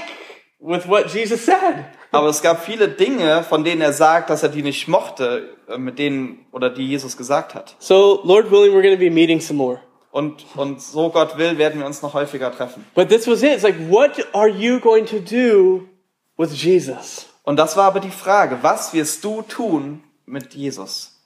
[0.59, 1.87] with what Jesus said.
[2.13, 5.79] Aber es gab viele Dinge, von denen er sagt, dass er die nicht mochte, äh,
[5.79, 7.77] mit denen, oder die Jesus gesagt hat.
[7.79, 9.81] So, Lord willing, we're going to be meeting some more.
[10.11, 12.85] Und, und so Gott will, werden wir uns noch häufiger treffen.
[12.95, 13.53] But this was it.
[13.53, 15.89] It's like, what are you going to do
[16.37, 17.27] with Jesus?
[17.45, 21.17] Und das war aber die Frage, was wirst du tun mit Jesus?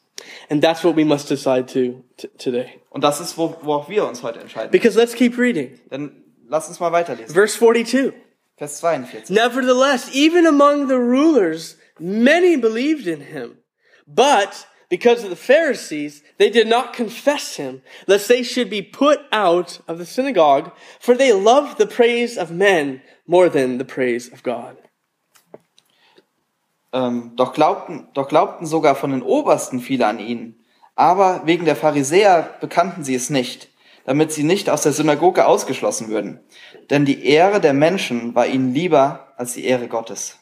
[0.49, 2.05] And that's what we must decide to
[2.39, 2.81] today.
[2.91, 4.71] Und das ist, wo, wo auch wir uns heute entscheiden.
[4.71, 5.81] Because let's keep reading.
[5.91, 7.35] Denn lass uns mal weiterlesen.
[7.35, 8.13] Verse 42.
[8.57, 9.31] Vers 42.
[9.31, 13.59] Nevertheless, even among the rulers, many believed in him.
[14.07, 19.19] But because of the Pharisees, they did not confess him, lest they should be put
[19.33, 24.33] out of the synagogue, for they loved the praise of men more than the praise
[24.33, 24.77] of God.
[26.93, 30.55] Ähm, doch, glaubten, doch glaubten sogar von den Obersten viele an ihn.
[30.95, 33.71] Aber wegen der Pharisäer bekannten sie es nicht,
[34.05, 36.39] damit sie nicht aus der Synagoge ausgeschlossen würden.
[36.91, 40.39] Denn die Ehre der Menschen war ihnen lieber als die Ehre Gottes.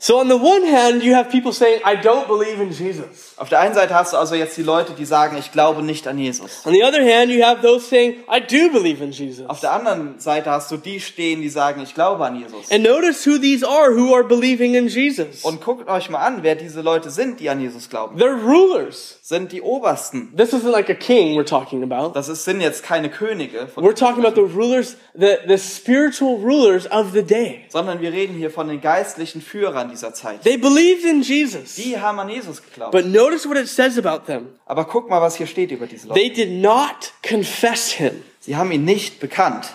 [0.00, 3.34] So on the one hand, you have people saying, I don't believe in Jesus.
[3.36, 6.06] Auf der einen Seite hast du also jetzt die Leute, die sagen, ich glaube nicht
[6.06, 6.64] an Jesus.
[6.64, 9.48] On the other hand, you have those saying, I do believe in Jesus.
[9.48, 12.70] Auf der anderen Seite hast du die stehen, die sagen, ich glaube an Jesus.
[12.70, 15.42] And notice who these are who are believing in Jesus.
[15.42, 18.20] Und guckt euch mal an, wer diese Leute sind, die an Jesus glauben.
[18.20, 19.18] They're rulers.
[19.22, 20.32] Sind die Obersten.
[20.36, 22.12] This isn't like a king we're talking about.
[22.14, 26.88] Das ist, sind jetzt keine Könige, We're talking about the rulers, the, the spiritual rulers
[26.90, 27.64] of the day.
[27.68, 30.42] sondern wir reden hier von den geistlichen Führern dieser Zeit.
[30.42, 31.74] They believed in Jesus.
[31.76, 32.92] Die haben an Jesus geglaubt.
[32.92, 34.48] But notice what it says about them.
[34.66, 36.20] Aber guck mal, was hier steht über diese Leute.
[36.20, 38.22] They did not confess him.
[38.40, 39.70] Sie haben ihn nicht bekannt.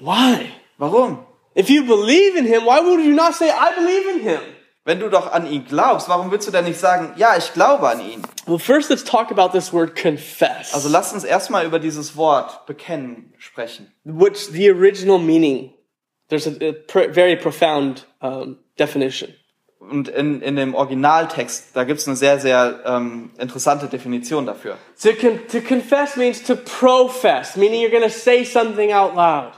[0.00, 0.50] Why?
[0.78, 1.24] Warum?
[1.54, 4.40] If you believe in him, why would you not say, I believe in him?
[4.84, 7.88] Wenn du doch an ihn glaubst, warum willst du denn nicht sagen, ja, ich glaube
[7.88, 8.22] an ihn?
[8.46, 12.66] Well, first let's talk about this word confess, Also lass uns erstmal über dieses Wort
[12.66, 13.92] bekennen sprechen.
[14.04, 15.72] which the original meaning,
[16.30, 16.74] there's a, a
[17.12, 19.32] very profound um, definition.
[19.78, 24.78] Und in, in dem Originaltext, da gibt's eine sehr, sehr ähm, interessante Definition dafür.
[25.02, 29.52] To, con- to confess means to profess, meaning you're going to say something out loud.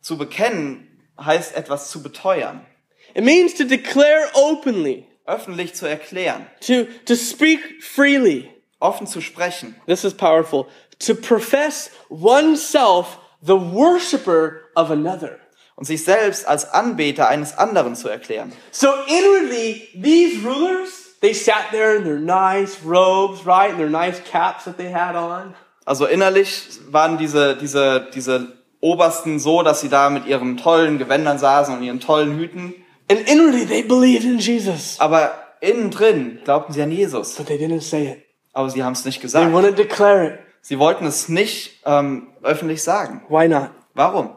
[0.00, 2.66] Zu bekennen heißt etwas zu beteuern,
[3.14, 8.50] It means to declare openly, öffentlich zu erklären, to, to speak freely.
[8.80, 9.74] offen zu sprechen.
[9.86, 10.66] This is powerful.
[11.00, 15.38] To profess oneself the worshiper of another.
[15.78, 18.52] Und sich selbst als Anbeter eines anderen zu erklären.
[18.72, 23.70] So inwardly, these rulers, they sat there in their nice robes, right?
[23.70, 25.54] And their nice caps that they had on.
[25.84, 31.38] Also innerlich waren diese, diese, diese Obersten so, dass sie da mit ihren tollen Gewändern
[31.38, 32.74] saßen und ihren tollen Hüten.
[33.08, 34.96] And inwardly, they believed in Jesus.
[34.98, 37.36] Aber innen drin glaubten sie an Jesus.
[37.36, 38.24] But they didn't say it.
[38.52, 39.54] Aber sie haben es nicht They gesagt.
[39.54, 40.38] wouldn't declare it.
[40.60, 43.22] Sie wollten es nicht ähm, öffentlich sagen.
[43.28, 43.70] Why not?
[43.94, 44.30] Warum?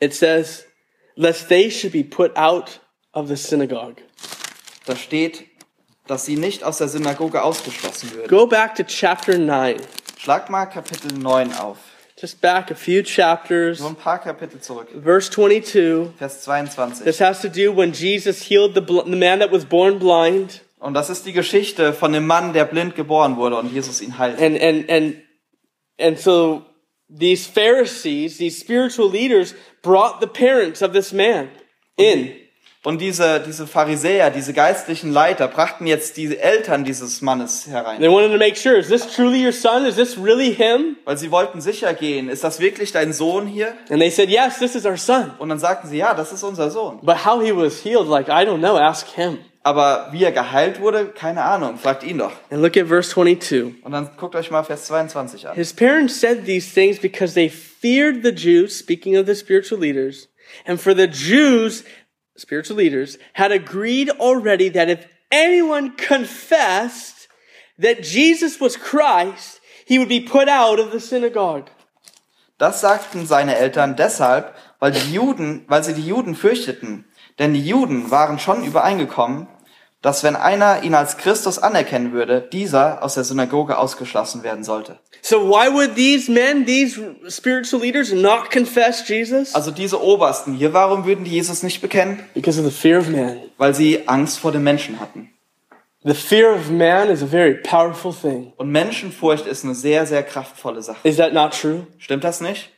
[0.00, 0.64] It says,
[1.16, 2.78] lest they should be put out
[3.12, 4.02] of the synagogue.
[4.86, 5.44] Da steht,
[6.06, 8.28] dass sie nicht aus der Synagoge ausgeschlossen würden.
[8.28, 9.76] Go back to chapter 9.
[10.18, 11.78] Schlag mal Kapitel 9 auf.
[12.20, 13.78] Just back a few chapters.
[13.78, 14.88] Nur ein paar Kapitel zurück.
[15.04, 16.10] Verse 22.
[16.18, 17.04] Vers 22.
[17.04, 20.62] This has to do when Jesus healed the, the man that was born blind.
[20.80, 24.18] Und das ist die Geschichte von dem Mann, der blind geboren wurde und Jesus ihn
[24.18, 24.40] heilt.
[24.40, 25.16] And, and, and,
[26.00, 26.64] and so
[27.08, 31.48] these Pharisees, these spiritual leaders brought the parents of this man
[31.96, 32.34] in.
[32.84, 38.00] Und diese, diese Pharisäer, diese geistlichen Leiter brachten jetzt die Eltern dieses Mannes herein.
[38.00, 39.84] They wanted to make sure, is this truly your son?
[39.84, 40.96] Is this really him?
[41.04, 43.74] Weil sie wollten sicher gehen, ist das wirklich dein Sohn hier?
[43.90, 45.32] And they said, yes, this is our son.
[45.38, 47.00] Und dann sagten sie, ja, das ist unser Sohn.
[47.02, 49.38] But how he was healed, like, I don't know, ask him.
[49.62, 52.32] Aber wie er geheilt wurde, keine Ahnung, fragt ihn doch.
[52.50, 53.84] And look at verse 22.
[53.84, 55.54] Und dann guckt euch mal Vers 22 an.
[55.54, 60.28] His parents said these things because they feared the Jews, speaking of the spiritual leaders,
[60.64, 61.84] and for the Jews,
[62.36, 67.28] spiritual leaders, had agreed already that if anyone confessed
[67.78, 71.70] that Jesus was Christ, he would be put out of the synagogue.
[72.58, 77.04] Das sagten seine Eltern deshalb, weil die Juden, weil sie die Juden fürchteten.
[77.38, 79.46] Denn die Juden waren schon übereingekommen,
[80.02, 85.00] dass wenn einer ihn als Christus anerkennen würde, dieser aus der Synagoge ausgeschlossen werden sollte.
[85.22, 89.54] So why would these men, these spiritual leaders, not confess Jesus?
[89.54, 92.20] Also diese Obersten hier, warum würden die Jesus nicht bekennen?
[92.34, 93.38] Because of the fear of man.
[93.56, 95.30] Weil sie Angst vor den Menschen hatten.
[96.04, 98.52] The fear of man is a very powerful thing.
[98.56, 101.00] Und Menschenfurcht ist eine sehr, sehr kraftvolle Sache.
[101.02, 101.88] Is that not true?
[101.98, 102.70] Stimmt das nicht?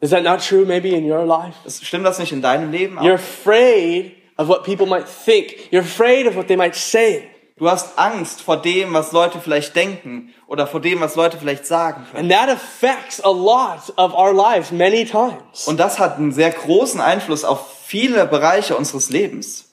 [0.00, 1.56] Is that not true maybe in your life?
[1.68, 2.98] Stimmt das nicht in deinem Leben?
[2.98, 3.18] You're Auch?
[3.18, 5.68] afraid of what people might think.
[5.72, 7.28] You're afraid of what they might say.
[7.56, 11.66] Du hast Angst vor dem, was Leute vielleicht denken oder vor dem, was Leute vielleicht
[11.66, 12.30] sagen können.
[12.30, 15.66] And that affects a lot of our lives many times.
[15.66, 19.64] Und das hat einen sehr großen Einfluss auf viele Bereiche unseres Lebens.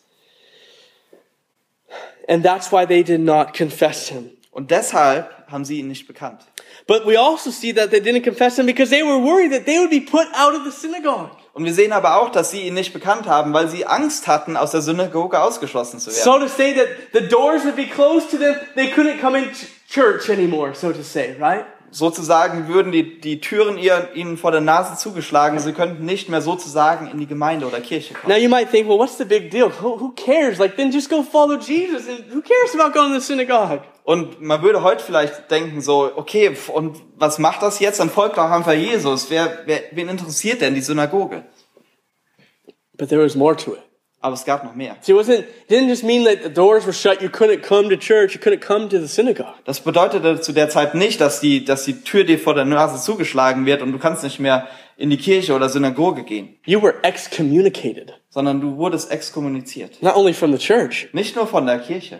[2.27, 4.31] And that's why they did not confess him.
[4.49, 6.41] Und deshalb haben sie ihn nicht bekannt.
[6.87, 9.79] But we also see that they didn't confess him because they were worried that they
[9.79, 11.31] would be put out of the synagogue.
[11.53, 14.55] Und wir sehen aber auch, dass sie ihn nicht bekannt haben, weil sie Angst hatten,
[14.57, 16.21] aus der Synagoge ausgeschlossen zu werden.
[16.23, 19.45] So to say that the doors would be closed to them, they couldn't come in
[19.51, 21.65] ch- church anymore, so to say, right?
[21.91, 25.57] Sozusagen würden die, die Türen ihr, ihnen vor der Nase zugeschlagen.
[25.59, 28.27] Sie könnten nicht mehr sozusagen in die Gemeinde oder Kirche kommen.
[28.31, 29.71] Now you might think, well, what's the big deal?
[29.81, 30.59] Who, who cares?
[30.59, 32.07] Like, then just go follow Jesus.
[32.09, 33.79] And who cares about going to the synagogue?
[34.05, 37.99] Und man würde heute vielleicht denken so, okay, und was macht das jetzt?
[37.99, 39.31] Dann folgt doch einfach Jesus.
[39.31, 41.43] Wer, wer, wen interessiert denn die Synagoge?
[42.97, 43.81] But there was more to it.
[44.21, 44.95] Aber es gab noch mehr.
[45.05, 47.21] It wasn't it didn't just mean that the doors were shut.
[47.21, 48.33] You couldn't come to church.
[48.35, 49.53] You couldn't come to the synagogue.
[49.65, 53.03] Das bedeutete zu der Zeit nicht, dass die, dass die Tür dir vor der Nase
[53.03, 56.95] zugeschlagen wird und du kannst nicht mehr in die Kirche oder Synagoge gehen, You were
[57.03, 60.01] excommunicated, sondern du wurdest exkommuniziert.
[60.01, 62.19] not only from the church, Nicht nur von der Kirche,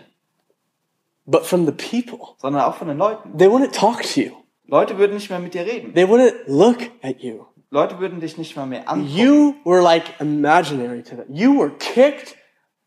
[1.26, 2.34] but from the people.
[2.38, 3.36] sondern auch von den Leuten.
[3.36, 4.32] They wouldn't talk to you.
[4.66, 5.94] Leute würden nicht mehr mit dir reden.
[5.94, 7.44] They wouldn't look at you.
[7.70, 9.16] Leute würden dich nicht mal mehr angucken.
[9.16, 11.26] You were like imaginary to them.
[11.28, 12.36] You were kicked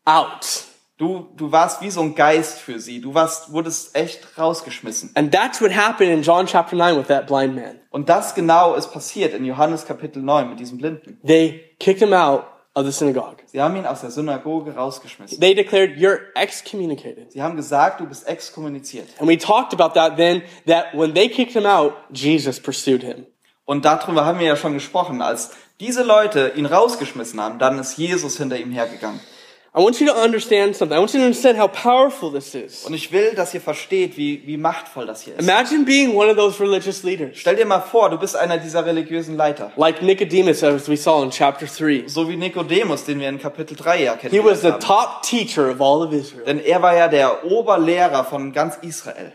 [0.04, 0.64] out.
[0.96, 3.00] Du, du warst wie so ein Geist für sie.
[3.00, 5.10] Du warst, wurdest echt rausgeschmissen.
[5.14, 7.80] And that's what happened in John chapter 9 with that blind man.
[7.90, 11.18] Und das genau ist passiert in Johannes Kapitel 9 mit diesem Blinden.
[11.26, 13.38] They kicked him out of the synagogue.
[13.46, 15.40] Sie haben ihn aus der Synagoge rausgeschmissen.
[15.40, 17.32] They declared, You're excommunicated.
[17.32, 19.08] Sie haben gesagt, du bist exkommuniziert.
[19.18, 23.26] And we talked about that then, that when they kicked him out, Jesus pursued him.
[23.64, 25.22] Und darüber haben wir ja schon gesprochen.
[25.22, 29.20] Als diese Leute ihn rausgeschmissen haben, dann ist Jesus hinter ihm hergegangen.
[29.72, 30.96] I want you to understand something.
[30.96, 32.84] I want you to understand how powerful this is.
[32.84, 35.42] Und ich will, dass ihr versteht, wie, wie machtvoll das hier ist.
[35.48, 38.84] Imagine being one of those religious leaders, Stell dir mal vor, du bist einer dieser
[38.84, 39.70] religiösen Leiter.
[39.76, 42.08] like Nicodemus, as we saw in chapter 3.
[42.08, 44.80] So wie Nikodemus, den wir in Kapitel 3 ja He was the haben.
[44.80, 46.44] top teacher of all of Israel.
[46.46, 49.32] Denn er war ja der Oberlehrer von ganz Israel.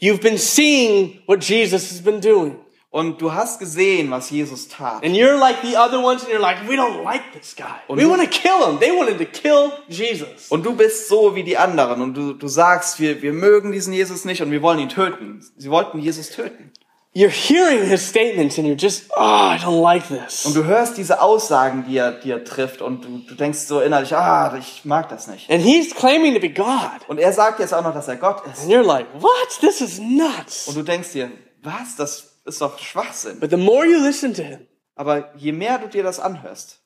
[0.00, 2.56] You've been seeing what Jesus has been doing.
[2.94, 5.04] Und du hast gesehen, was Jesus tat.
[5.04, 7.64] And you're like the other ones and you're like, we don't like this guy.
[7.88, 8.78] Und we du- want to kill him.
[8.78, 10.48] They wanted to kill Jesus.
[10.48, 13.92] Und du bist so wie die anderen und du, du sagst, wir, wir mögen diesen
[13.92, 15.44] Jesus nicht und wir wollen ihn töten.
[15.56, 16.70] Sie wollten Jesus töten.
[17.16, 20.46] You're hearing his statements and you're just, oh, I don't like this.
[20.46, 23.80] Und du hörst diese Aussagen, die er, die er trifft und du, du denkst so
[23.80, 25.50] innerlich, ah, ich mag das nicht.
[25.50, 27.00] And he's claiming to be God.
[27.08, 28.62] Und er sagt jetzt auch noch, dass er Gott ist.
[28.62, 29.48] And you're like, what?
[29.60, 30.68] This is nuts.
[30.68, 31.96] Und du denkst dir, was?
[31.96, 33.40] Das ist doch Schwachsinn.
[33.40, 36.80] But the more you listen to him, Aber je mehr du dir das anhörst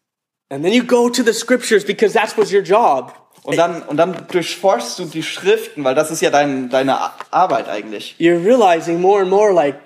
[0.50, 3.12] and then you go to the scriptures because that's what's your job.
[3.44, 6.98] und dann, und dann durchforschst du die Schriften, weil das ist ja dein, deine
[7.30, 8.16] Arbeit eigentlich.
[8.18, 9.78] You're realizing more and more like,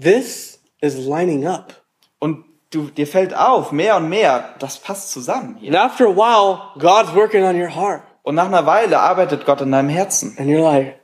[0.00, 1.74] this is lining up.
[2.18, 5.68] Und du, dir fällt auf, mehr und mehr, das passt zusammen hier.
[5.68, 8.02] And after a while, God's working on your heart.
[8.22, 10.36] Und nach einer Weile arbeitet Gott in deinem Herzen.
[10.38, 10.98] And you're like,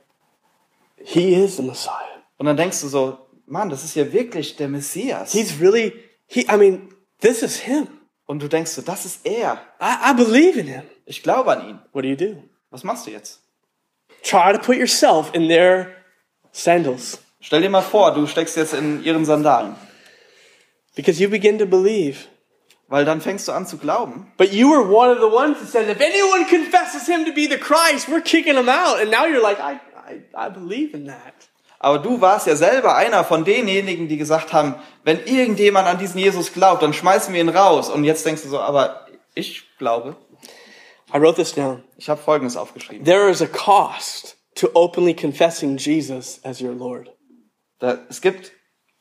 [0.97, 1.93] he is the Messiah.
[2.37, 5.31] Und dann denkst du so, Mann, das ist ja wirklich der Messias.
[5.31, 5.93] He's really,
[6.27, 6.89] he, I mean,
[7.21, 7.87] this is him.
[8.25, 9.61] Und du denkst so, das ist er.
[9.79, 10.83] I, I believe in him.
[11.05, 11.79] Ich glaube an ihn.
[11.93, 12.43] What do you do?
[12.71, 13.41] Was machst du jetzt?
[14.23, 15.95] Try to put yourself in their
[16.51, 19.75] sandals Stell dir mal vor, du steckst jetzt in ihren Sandalen.
[20.95, 22.27] because you begin to believe.
[22.87, 24.31] Weil dann fängst du an zu glauben.
[24.37, 27.47] But you were one of the ones that said, if anyone confesses him to be
[27.47, 28.99] the Christ, we're kicking him out.
[28.99, 31.47] And now you're like, I, I, I believe in that.
[31.85, 36.19] Aber du warst ja selber einer von denjenigen, die gesagt haben, wenn irgendjemand an diesen
[36.19, 37.91] Jesus glaubt, dann schmeißen wir ihn raus.
[37.91, 40.15] Und jetzt denkst du so, aber ich glaube,
[41.13, 41.83] I wrote this down.
[41.95, 43.05] ich habe Folgendes aufgeschrieben.
[43.05, 47.15] There is a cost to openly confessing Jesus as your Lord.
[47.77, 48.53] Da, es gibt,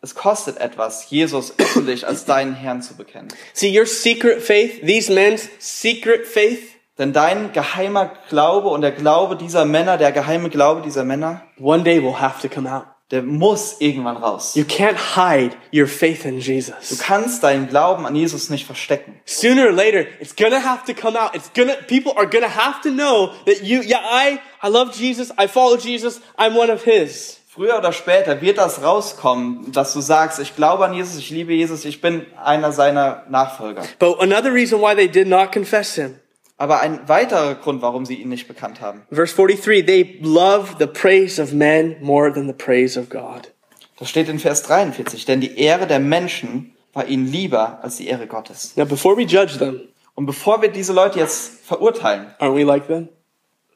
[0.02, 3.28] es kostet etwas, Jesus öffentlich als deinen Herrn zu bekennen.
[3.54, 9.36] See, your secret faith, these men's secret faith, Denn dein geheimer Glaube und der Glaube
[9.36, 12.84] dieser Männer, der geheime Glaube dieser Männer, one day will have to come out.
[13.10, 14.54] der muss irgendwann raus.
[14.54, 16.98] You can't hide your faith in Du Jesus.
[16.98, 19.20] kannst deinen Glauben an Jesus nicht verstecken.
[19.24, 21.34] Sooner or later, it's gonna have to come out.
[21.34, 25.30] It's gonna, people are gonna have to know that you, yeah, I, I love Jesus,
[25.38, 27.40] I follow Jesus, I'm one of His.
[27.54, 31.52] Früher oder später wird das rauskommen, dass du sagst, ich glaube an Jesus, ich liebe
[31.52, 33.82] Jesus, ich bin einer seiner Nachfolger.
[34.00, 36.18] But another reason why they did not confess Him.
[36.56, 39.02] Aber ein weiterer Grund, warum sie ihn nicht bekannt haben.
[39.10, 43.52] Verse 43, they love the praise of men more than the praise of God.
[43.98, 45.24] Das steht in Vers 43.
[45.24, 48.76] Denn die Ehre der Menschen war ihnen lieber als die Ehre Gottes.
[48.76, 52.86] Now, before we judge them, Und bevor wir diese Leute jetzt verurteilen, aren't we like
[52.86, 53.08] them?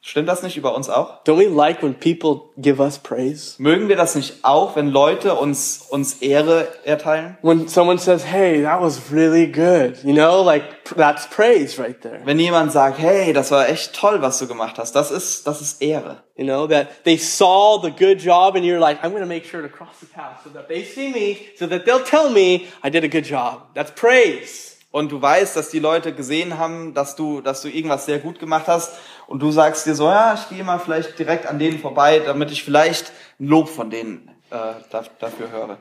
[0.01, 1.25] Stimmt das nicht über uns auch?
[1.25, 3.55] Don't we like when people give us praise?
[3.59, 7.39] Mögen wir das nicht auch, wenn Leute uns, uns Ehre erteilen?
[7.43, 12.21] When someone says, hey, that was really good, you know, like that's praise right there.
[12.25, 15.61] Wenn jemand sagt, hey, das war echt toll, was du gemacht hast, das ist, das
[15.61, 16.23] ist Ehre.
[16.37, 19.45] You know, that they saw the good job and you're like, I'm going to make
[19.45, 22.69] sure to cross the path so that they see me, so that they'll tell me
[22.83, 23.63] I did a good job.
[23.75, 24.78] That's praise.
[24.91, 28.39] Und du weißt, dass die Leute gesehen haben, dass du, dass du irgendwas sehr gut
[28.39, 28.99] gemacht hast.
[29.27, 32.51] Und du sagst dir so, ja, ich gehe mal vielleicht direkt an denen vorbei, damit
[32.51, 35.79] ich vielleicht ein Lob von denen äh, da, dafür höre.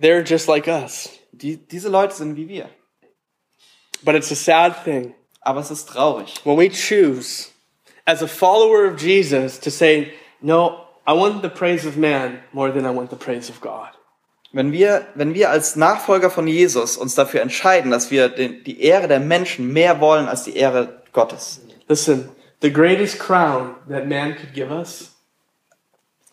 [0.00, 1.10] They're just like us.
[1.32, 2.68] Die, diese Leute sind wie wir.
[4.02, 6.34] But it's a sad thing Aber es ist traurig.
[6.44, 7.48] when we choose,
[8.06, 10.12] as a follower of Jesus, to say,
[10.42, 13.90] no, I want the praise of man more than I want the praise of God.
[14.52, 18.82] Wenn wir, wenn wir als Nachfolger von Jesus uns dafür entscheiden, dass wir den, die
[18.82, 21.60] Ehre der Menschen mehr wollen als die Ehre Gottes.
[21.88, 22.28] Listen,
[22.60, 25.12] the greatest crown that man could give us,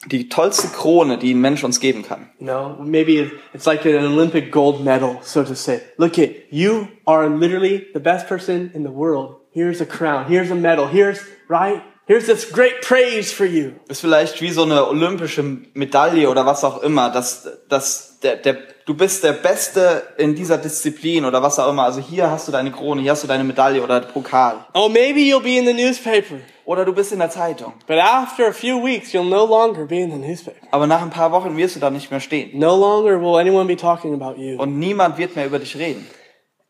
[0.05, 2.29] Die tollste Krone, die ein Mensch uns geben kann.
[2.39, 5.81] you know, maybe it's like an Olympic gold medal, so to say.
[5.97, 9.35] Look it, you are literally the best person in the world.
[9.51, 11.81] Here's a crown, here's a medal, here's, right?
[12.05, 13.71] Here's this great praise for you.
[13.89, 18.57] Ist vielleicht wie so eine olympische Medaille oder was auch immer, dass, dass der, der,
[18.85, 21.83] du bist der Beste in dieser Disziplin oder was auch immer.
[21.83, 24.65] Also hier hast du deine Krone, hier hast du deine Medaille oder Pokal.
[24.73, 27.73] Oh, maybe you'll be in the newspaper, Oder du bist in der Zeitung.
[27.87, 30.57] but after a few weeks, you'll no longer be in the newspaper.
[30.71, 32.57] Aber nach ein paar Wochen wirst du da nicht mehr stehen.
[32.57, 34.59] No longer will anyone be talking about you.
[34.59, 36.05] Und niemand wird mehr über dich reden.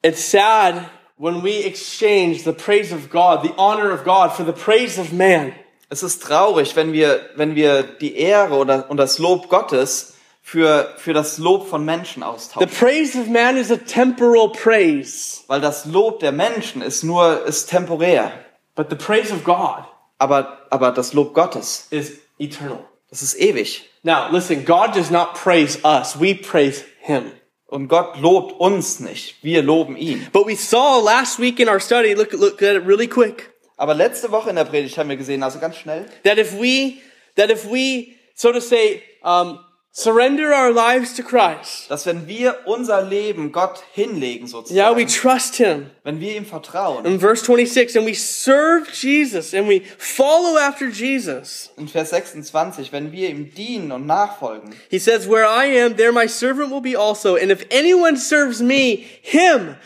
[0.04, 0.76] It's sad
[1.18, 5.12] when we exchange the praise of God, the honor of God, for the praise of
[5.12, 5.54] man.
[5.90, 10.16] Es ist traurig, wenn wir, wenn wir die Ehre oder, und das Lob Gottes
[10.48, 12.70] für, für das Lob von Menschen The austauschen.
[12.70, 17.70] praise of man is a temporal praise, Weil das Lob der Menschen ist nur, ist
[17.70, 18.32] temporär.
[18.74, 19.84] but the praise of God
[20.18, 22.80] Aber, aber das Lob Gottes, is eternal.
[23.10, 23.90] das ist ewig.
[24.04, 27.30] Now, listen, God does not praise us, we praise Him.
[27.66, 29.36] Und Gott lobt uns nicht.
[29.44, 30.26] Wir loben ihn.
[30.32, 33.94] But we saw last week in our study, look, look at it really quick, Aber
[33.94, 37.00] letzte Woche in der Predigt haben wir gesehen, also ganz schnell, that if we,
[37.36, 39.60] that if we, so to say, um,
[39.98, 45.06] surrender our lives to Christ, dass wenn wir unser Leben Gott hinlegen yeah, sozusagen, we
[45.08, 45.90] trust Him.
[46.04, 50.88] wenn wir ihm vertrauen, In verse 26, and we serve Jesus and we follow after
[50.90, 51.72] Jesus.
[51.78, 56.12] in Vers 26, wenn wir ihm dienen und nachfolgen, He says, Where I am, there
[56.12, 57.36] my servant will be also.
[57.36, 59.78] And if anyone serves me, him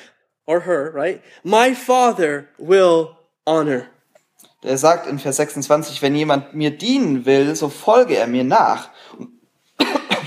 [0.45, 3.15] or her, right, my Father will
[3.47, 3.87] honor.
[4.63, 8.89] Er sagt in Vers 26, wenn jemand mir dienen will, so folge er mir nach.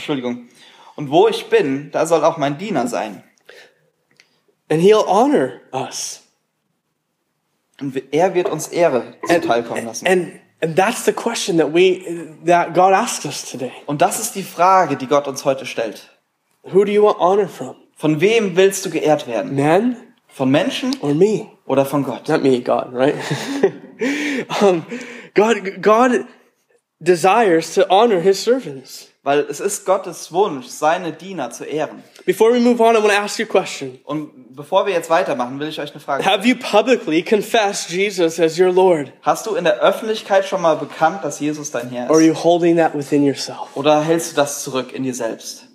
[0.04, 0.48] Entschuldigung.
[0.96, 3.24] Und wo ich bin, da soll auch mein Diener sein.
[4.70, 6.22] And he'll honor us.
[7.80, 10.06] Und er wird uns Ehre zuteilkommen lassen.
[10.06, 12.02] And and that's the question that we
[12.44, 13.72] that God asks us today.
[13.86, 16.10] Und das ist die Frage, die Gott uns heute stellt.
[16.62, 17.76] Who do you want honor from?
[17.96, 19.56] Von wem willst du geehrt werden?
[19.56, 19.96] Man
[20.28, 21.48] Von Menschen or me?
[21.66, 22.28] oder von Gott?
[22.28, 23.14] Not me, God, right?
[24.62, 24.84] um,
[25.34, 26.26] God God
[27.02, 29.13] desires to honor his servants.
[29.24, 32.04] Weil es ist Gottes Wunsch, seine Diener zu ehren.
[32.26, 33.98] Before we move on, I want to ask you a question.
[34.04, 36.38] Und bevor wir jetzt weitermachen, will ich euch eine Frage stellen.
[36.38, 39.12] Have you publicly confessed Jesus as your Lord?
[39.22, 42.28] Hast du in der Öffentlichkeit schon mal bekannt, dass Jesus dein Herr Or are ist?
[42.28, 43.74] you holding that within yourself?
[43.74, 45.68] Oder hältst du das zurück in dir selbst?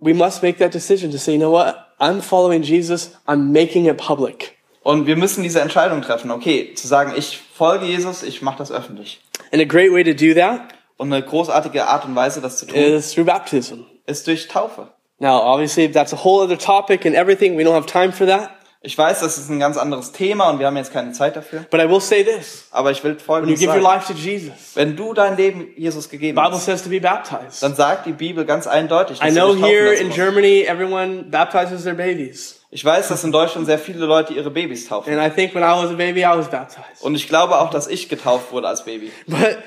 [0.00, 1.76] We must make that decision to say, you know what?
[1.98, 3.10] I'm following Jesus.
[3.26, 4.56] I'm making it public.
[4.82, 8.70] Und wir müssen diese Entscheidung treffen, okay, zu sagen, ich folge Jesus, ich mache das
[8.70, 9.20] öffentlich.
[9.54, 12.66] And a great way to do that Und eine großartige Art und Weise, das zu
[12.66, 13.84] tun, is through baptism.
[14.06, 14.88] ist durch Taufe.
[15.20, 17.56] Now, obviously, that's a whole other topic and everything.
[17.56, 18.50] We don't have time for that.
[18.82, 21.64] Ich weiß, das ist ein ganz anderes Thema und wir haben jetzt keine Zeit dafür.
[21.70, 22.66] But I will say this.
[22.70, 25.68] Aber ich will When you Folgendes give your life to Jesus, Wenn du dein Leben
[25.76, 27.62] Jesus gegeben Bible hast, says to be baptized.
[27.62, 30.10] dann sagt die Bibel ganz eindeutig, I dass know du dich here in.
[30.10, 32.60] Germany, everyone baptizes their babies.
[32.74, 35.16] Ich weiß, dass in Deutschland sehr viele Leute ihre Babys taufen.
[35.16, 37.02] And I think when I was a baby, I was baptized.
[37.02, 39.12] Und ich glaube auch, dass ich getauft wurde als Baby.
[39.28, 39.58] But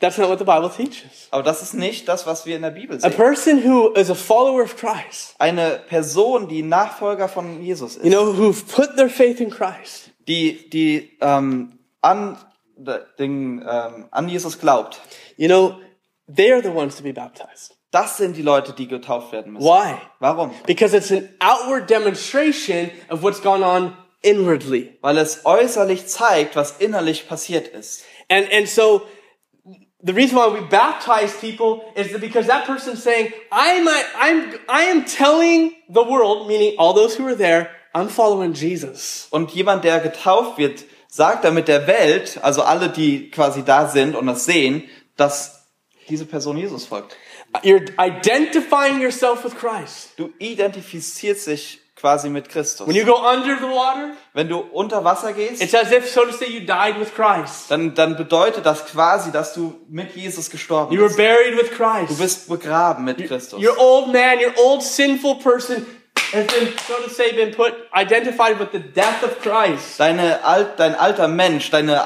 [0.00, 1.28] that's not what the Bible teaches.
[1.30, 3.12] Aber das ist nicht das, was wir in der Bibel A sehen.
[3.12, 8.08] person who is a follower of Christ, Eine Person, die Nachfolger von Jesus you ist,
[8.10, 12.38] know, who've put their faith in Christ, die, die ähm, an,
[13.18, 14.98] den, ähm, an Jesus glaubt,
[15.36, 15.78] you know,
[16.26, 17.73] they are the ones to be baptized.
[17.94, 19.64] Das sind die Leute, die getauft werden müssen.
[19.64, 19.94] Why?
[20.18, 20.50] Warum?
[20.66, 24.98] Because it's an outward demonstration of what's gone on inwardly.
[25.00, 28.04] Weil es äußerlich zeigt, was innerlich passiert ist.
[28.28, 29.02] And, and so
[30.02, 34.54] the reason why we baptize people is that because that person's saying, I'm, a, I'm,
[34.68, 39.28] I am telling the world, meaning all those who are there, I'm following Jesus.
[39.30, 44.16] Und jemand, der getauft wird, sagt damit der Welt, also alle, die quasi da sind
[44.16, 44.82] und das sehen,
[45.16, 45.68] dass
[46.08, 47.16] diese Person Jesus folgt.
[47.62, 50.10] You're identifying yourself with Christ.
[50.18, 52.86] Du identifizierst dich quasi mit Christus.
[52.86, 56.24] When you go under the water, Wenn du unter Wasser gehst, it's as if, so
[56.24, 57.70] to say, you died with Christ.
[57.70, 61.16] dann, dann bedeutet das quasi, dass du mit Jesus gestorben You were bist.
[61.18, 62.18] buried with Du Christ.
[62.18, 63.62] bist begraben mit Christus.
[63.62, 65.86] Your old man, your old sinful person
[66.32, 69.98] has been, so to say, been put, identified with the death of Christ.
[70.00, 72.02] Deine alt, dein alter Mensch, deine,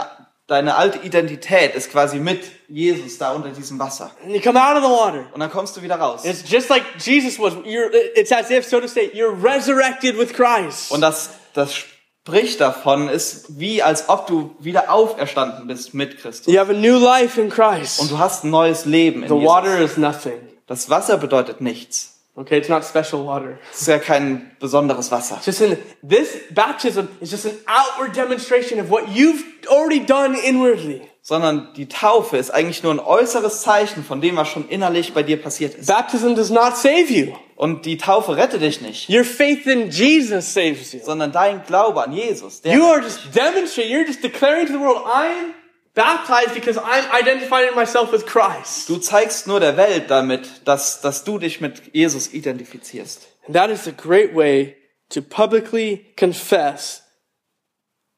[0.49, 4.11] deine alte Identität ist quasi mit Jesus da unter diesem Wasser.
[4.25, 5.27] And you come out of the water.
[5.33, 6.25] Und dann kommst du wieder raus.
[6.25, 7.53] It's just like Jesus was.
[7.65, 10.91] You're, it's as if, so to say, you're resurrected with Christ.
[10.91, 16.53] Und das, das spricht davon, ist wie als ob du wieder auferstanden bist mit Christus.
[16.53, 18.11] You have a new life in Und Christ.
[18.11, 19.93] du hast ein neues Leben in The water Jesus.
[19.93, 20.41] is nothing.
[20.67, 22.18] Das Wasser bedeutet nichts.
[22.39, 23.59] Okay, it's not special water.
[23.73, 25.41] Es ist ja kein besonderes Wasser.
[25.45, 25.77] Just in
[26.09, 31.03] this baptism is just an outward demonstration of what you've already done inwardly.
[31.21, 35.25] Sondern die Taufe ist eigentlich nur ein äußeres Zeichen von dem, was schon innerlich bei
[35.25, 35.89] dir passiert ist.
[35.89, 37.35] Baptism does not save you.
[37.57, 41.01] Und die Taufe rettet dich nicht, Your faith in Jesus saves you.
[41.05, 42.63] sondern dein Glaube an Jesus.
[42.65, 45.55] You are just demonstrating, you're just declaring to the world, I'm
[45.99, 48.89] baptized because I'm identifying myself with Christ.
[48.89, 53.27] du zeigst nur der Welt damit, dass, dass du dich mit Jesus identifizierst.
[53.47, 54.77] And that is a great way
[55.11, 57.03] to publicly confess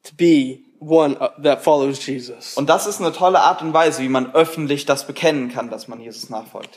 [0.05, 2.55] to be one uh, that follows Jesus.
[2.55, 5.89] Und das ist eine tolle Art und Weise, wie man öffentlich das bekennen kann, dass
[5.89, 6.77] man Jesus nachfolgt.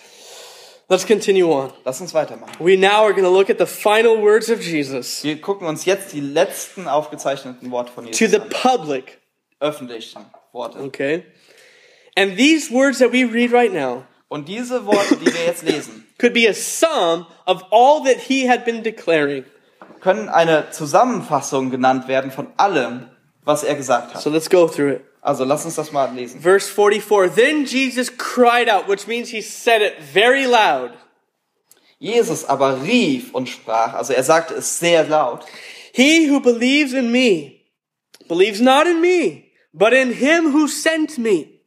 [0.87, 1.73] Let's continue on.
[1.83, 2.53] Lass uns weitermachen.
[2.59, 5.83] We now are going to look at the final words of Jesus Wir gucken uns
[5.83, 8.49] jetzt die letzten aufgezeichneten Worte von to Jesus the an.
[8.49, 9.19] public,
[9.59, 10.77] Öffentlichen Worte.
[10.77, 11.25] okay?
[12.15, 16.07] And these words that we read right now Und diese Worte, die wir jetzt lesen,
[16.17, 19.45] could be a sum of all that he had been declaring.
[19.99, 23.09] können eine Zusammenfassung genannt werden von allem,
[23.43, 24.21] was er gesagt hat.
[24.21, 25.01] So let's go through it.
[25.21, 26.41] Also lass uns das mal lesen.
[26.41, 30.91] Verse 44 Then Jesus cried out, which means he said it very loud.
[31.99, 35.45] Jesus aber rief und sprach, also er sagte es sehr laut,
[35.93, 37.61] He who believes in me
[38.27, 41.59] believes not in me, but in him who sent me.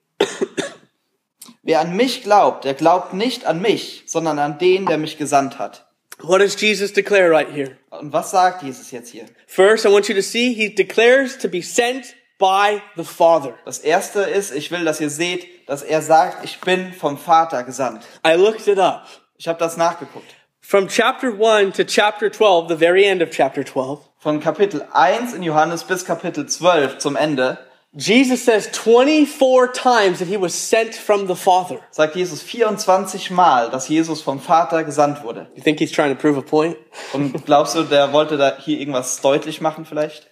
[1.62, 5.58] Wer an mich glaubt, der glaubt nicht an mich, sondern an den, der mich gesandt
[5.58, 5.86] hat.
[6.22, 7.76] What does Jesus declare right here?
[7.90, 9.26] Und was sagt Jesus jetzt hier?
[9.46, 13.54] First, I want you to see he declares to be sent by the Father.
[13.64, 17.64] Das erste ist, ich will, dass ihr seht, dass er sagt, ich bin vom Vater
[17.64, 18.04] gesandt.
[18.26, 19.06] I looked it up.
[19.36, 20.34] Ich habe das nachgeguckt.
[20.60, 25.34] From chapter 1 to chapter 12, the very end of chapter 12, Von Kapitel 1
[25.34, 27.58] in Johannes bis Kapitel 12 zum Ende
[27.98, 31.80] Jesus says 24 times that he was sent from the Father.
[31.90, 35.46] sagt Jesus 24 Mal, dass Jesus vom Vater gesandt wurde.
[35.54, 36.76] You think he's trying to prove a point?
[37.14, 40.28] Und glaubst du, der wollte da hier irgendwas deutlich machen vielleicht?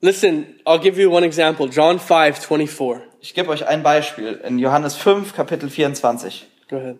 [0.00, 1.66] Listen, I'll give you one example.
[1.68, 3.02] John 5, 24.
[3.20, 6.46] Ich gebe euch ein Beispiel in Johannes 5, Kapitel 24.
[6.68, 6.98] Go ahead.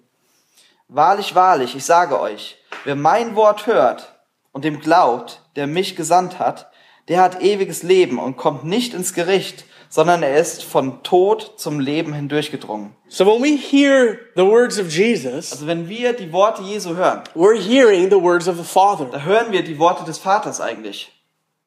[0.88, 4.14] Wahrlich, wahrlich, ich sage euch, wer mein Wort hört
[4.50, 6.70] und dem glaubt, der mich gesandt hat,
[7.09, 11.78] der hat ewiges Leben und kommt nicht ins Gericht, sondern er ist von Tod zum
[11.78, 12.97] Leben hindurchgedrungen.
[13.09, 17.22] So when we hear the words of Jesus, Also wenn wir die Worte Jesu hören,
[17.34, 21.12] we're hearing the words of the Father, da hören wir die Worte des Vaters eigentlich.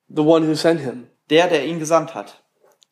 [0.09, 1.07] the one who sent him.
[1.29, 2.41] Der, der ihn gesandt hat.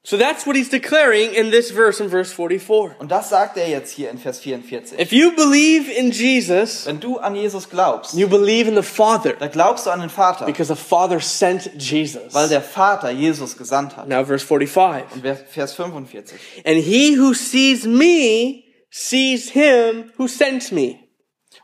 [0.06, 2.96] So that's what he's declaring in this verse in verse 44.
[3.00, 5.00] Und das sagt er jetzt hier in Vers 44.
[5.00, 9.32] If you believe in Jesus, Wenn du an Jesus glaubst, you believe in the Father
[9.32, 12.34] da glaubst du an den Vater, because the Father sent Jesus.
[12.34, 14.10] weil der Vater Jesus gesandt hat.
[14.10, 15.06] Now verse 45.
[15.16, 16.38] Und Vers 45.
[16.66, 21.00] And he who sees me sees him who sent me.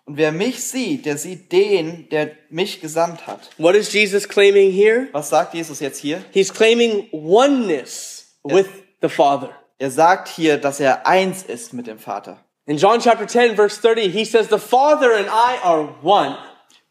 [0.06, 3.50] Und wer mich sieht, der sieht den, der mich gesandt hat.
[3.58, 5.10] What is Jesus claiming here?
[5.12, 6.24] Was sagt Jesus jetzt hier?
[6.32, 8.68] He's claiming oneness with
[9.02, 9.50] the Father.
[9.78, 12.38] Er sagt hier, dass er eins ist mit dem Vater.
[12.66, 16.38] In John chapter 10 verse 30, he says, the Father and I are one.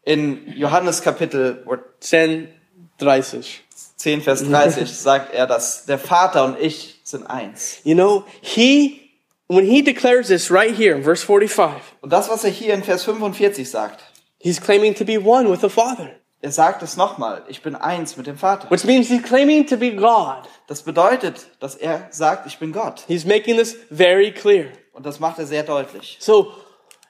[0.03, 1.63] In Johannes Kapitel
[1.99, 2.49] 10,
[2.97, 3.61] 30.
[3.95, 7.79] 10, Vers 30 sagt er, dass der Vater und ich sind eins.
[7.83, 9.11] You know, he,
[9.47, 12.83] when he declares this right here in verse 45, Und das, was er hier in
[12.83, 14.03] Vers 45 sagt,
[14.39, 16.11] he's claiming to be one with the Father.
[16.41, 18.69] Er sagt es nochmal, ich bin eins mit dem Vater.
[18.71, 20.47] Which means he's claiming to be God.
[20.67, 23.03] Das bedeutet, dass er sagt, ich bin Gott.
[23.07, 24.67] He's making this very clear.
[24.93, 26.17] Und das macht er sehr deutlich.
[26.19, 26.53] So,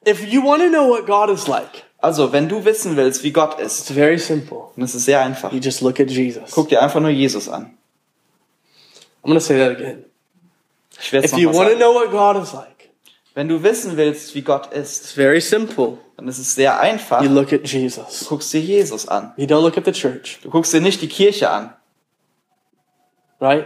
[0.08, 3.32] if you want to know what God is like, Also, wenn du wissen willst, wie
[3.32, 4.70] Gott ist, it's very simple.
[4.78, 5.52] ist es sehr einfach.
[5.52, 6.52] You just look at Jesus.
[6.52, 7.78] Guck dir einfach nur Jesus an.
[9.22, 10.06] I'm going to say that again.
[11.02, 12.79] Ich werde If you want to know what God is like,
[13.40, 15.98] Wenn du wissen willst, wie Gott ist, it's very simple.
[16.18, 17.22] dann ist es sehr einfach.
[17.22, 18.26] You Du look at Jesus.
[18.28, 19.32] guckst dir Jesus an.
[19.38, 21.74] You don't look at the church, Du guckst dir nicht die Kirche an,
[23.40, 23.66] right?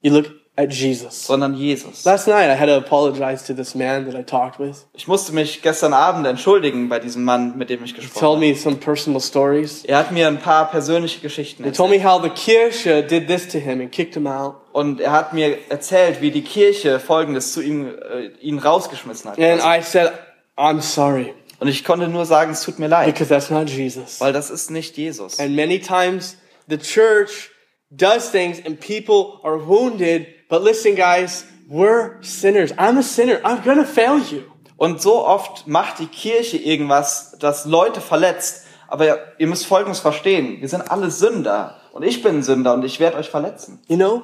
[0.00, 1.24] You look at Jesus.
[1.26, 2.04] sondern Jesus.
[2.04, 4.86] Last night I had to apologize to this man that I talked with.
[4.92, 8.36] Ich musste mich gestern Abend entschuldigen bei diesem Mann, mit dem ich He gesprochen told
[8.38, 8.46] habe.
[8.48, 9.84] me some personal stories.
[9.84, 11.76] Er hat mir ein paar persönliche Geschichten He erzählt.
[11.76, 14.56] told me how the Kirche did this to him and kicked him out.
[14.72, 19.38] Und er hat mir erzählt, wie die Kirche Folgendes zu ihm, äh, ihn rausgeschmissen hat.
[19.38, 20.12] And I said,
[20.56, 24.20] I'm sorry, Und ich konnte nur sagen, es tut mir leid, because that's not Jesus.
[24.20, 25.38] weil das ist nicht Jesus.
[25.38, 26.36] And many times
[26.68, 27.50] the church
[27.90, 30.26] does things and people are wounded.
[30.48, 32.72] But listen, guys, we're sinners.
[32.78, 33.40] I'm a sinner.
[33.44, 34.42] I'm gonna fail you.
[34.76, 38.64] Und so oft macht die Kirche irgendwas, das Leute verletzt.
[38.88, 40.60] Aber ihr müsst Folgendes verstehen.
[40.60, 41.80] Wir sind alle Sünder.
[41.92, 43.80] Und ich bin ein Sünder und ich werde euch verletzen.
[43.86, 44.22] You know,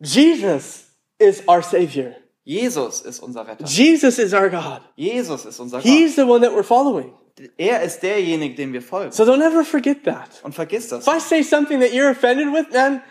[0.00, 2.16] Jesus is our Savior.
[2.44, 3.64] Jesus ist unser Retter.
[3.64, 4.80] Jesus is our God.
[4.96, 5.84] Jesus ist unser Gott.
[5.84, 7.12] He's the one that we're following.
[7.58, 9.12] Er ist derjenige, dem wir folgen.
[9.12, 10.40] So don't ever forget that.
[10.42, 11.06] Und vergiss das.
[11.06, 13.02] If I say something that you're offended with, man,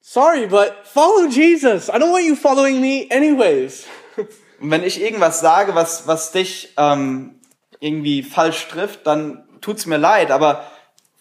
[0.00, 1.88] sorry, but follow Jesus.
[1.88, 3.86] I don't want you following me anyways.
[4.60, 7.40] Und wenn ich irgendwas sage, was, was dich ähm,
[7.80, 10.64] irgendwie falsch trifft, dann tut's mir leid, aber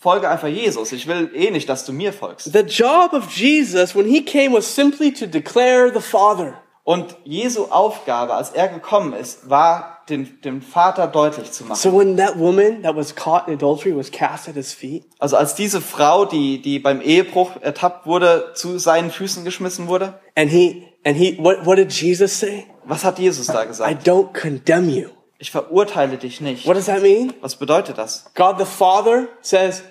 [0.01, 0.91] folge einfach Jesus.
[0.91, 2.51] Ich will eh nicht, dass du mir folgst.
[2.51, 6.55] The job of Jesus when he came was simply to declare the Father.
[6.83, 11.75] Und Jesu Aufgabe, als er gekommen ist, war, den, dem Vater deutlich zu machen.
[11.79, 15.37] So when that woman that was caught in adultery was cast at his feet, Also
[15.37, 20.49] als diese Frau, die, die beim Ehebruch ertappt wurde, zu seinen Füßen geschmissen wurde, and
[20.49, 22.65] he and he what what did Jesus say?
[22.83, 24.07] was hat Jesus da I gesagt?
[24.07, 25.09] don't condemn you.
[25.37, 26.67] Ich verurteile dich nicht.
[26.67, 27.33] What does that mean?
[27.41, 28.25] Was bedeutet das?
[28.35, 29.83] God the Father says,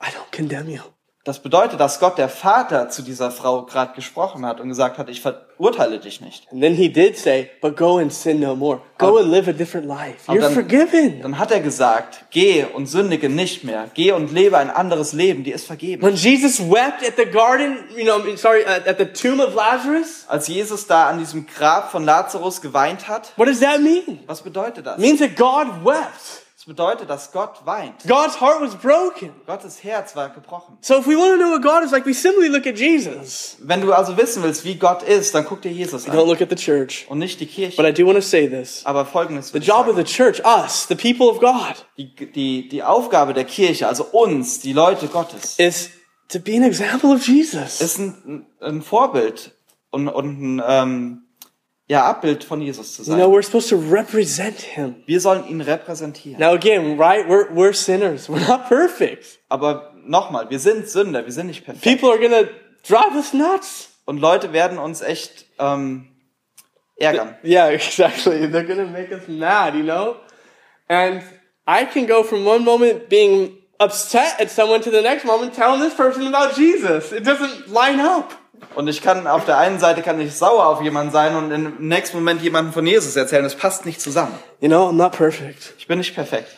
[0.00, 0.80] I don't condemn you.
[1.24, 5.10] Das bedeutet, dass Gott der Vater zu dieser Frau gerade gesprochen hat und gesagt hat,
[5.10, 6.50] ich verurteile dich nicht.
[6.50, 8.80] And then he did say, but go and sin no more.
[8.96, 10.26] Go and live a different life.
[10.26, 11.20] You're dann- forgiven.
[11.20, 13.90] Dann hat er gesagt, geh und sündige nicht mehr.
[13.92, 16.02] Geh und lebe ein anderes Leben, die ist vergeben.
[16.02, 20.48] When Jesus wept at the garden, you know, sorry, at the tomb of Lazarus, Als
[20.48, 24.20] Jesus da an diesem Grab von Lazarus geweint hat, what does that mean?
[24.26, 24.94] was bedeutet das?
[24.94, 26.46] It means that God wept.
[26.68, 27.94] Bedeutet, dass Gott weint.
[28.06, 29.30] God's heart was broken.
[29.46, 30.76] Gottes Herz war gebrochen.
[30.82, 33.56] So if we want to know what God is like, we simply look at Jesus.
[33.60, 36.42] Wenn du also wissen willst, wie Gott ist, dann guck dir Jesus Don't an look
[36.42, 37.06] at the church.
[37.08, 37.88] und nicht die But Kirche.
[37.88, 38.84] I do want to say this.
[38.84, 40.04] Aber folgendes The job of sagen.
[40.04, 44.60] the church, us, the people of God, die, die, die Aufgabe der Kirche, also uns,
[44.60, 45.88] die Leute Gottes, is
[46.28, 47.80] to be an example of Jesus.
[47.80, 49.52] ist ein, ein Vorbild
[49.90, 51.22] und, und ein ähm,
[51.88, 53.32] ja, Abbild von Jesus zu You know, sein.
[53.32, 54.96] we're supposed to represent him.
[55.06, 56.38] Wir sollen ihn repräsentieren.
[56.38, 57.26] Now again, right?
[57.26, 58.28] We're, we're sinners.
[58.28, 59.38] We're not perfect.
[59.48, 61.82] Aber nochmal, wir sind Sünder, wir sind nicht perfekt.
[61.82, 62.48] People are gonna
[62.86, 63.88] drive us nuts.
[64.04, 66.08] Und Leute werden uns echt ähm,
[66.96, 67.36] ärgern.
[67.42, 68.46] Yeah, exactly.
[68.46, 70.16] They're gonna make us mad, you know?
[70.88, 71.22] And
[71.66, 75.80] I can go from one moment being upset at someone to the next moment telling
[75.80, 77.12] this person about Jesus.
[77.12, 78.32] It doesn't line up.
[78.74, 81.88] Und ich kann auf der einen Seite kann ich sauer auf jemanden sein und im
[81.88, 83.42] nächsten Moment jemanden von Jesus erzählen.
[83.44, 84.34] Das passt nicht zusammen.
[84.60, 85.74] You know, I'm not perfect.
[85.78, 86.48] Ich bin nicht perfekt.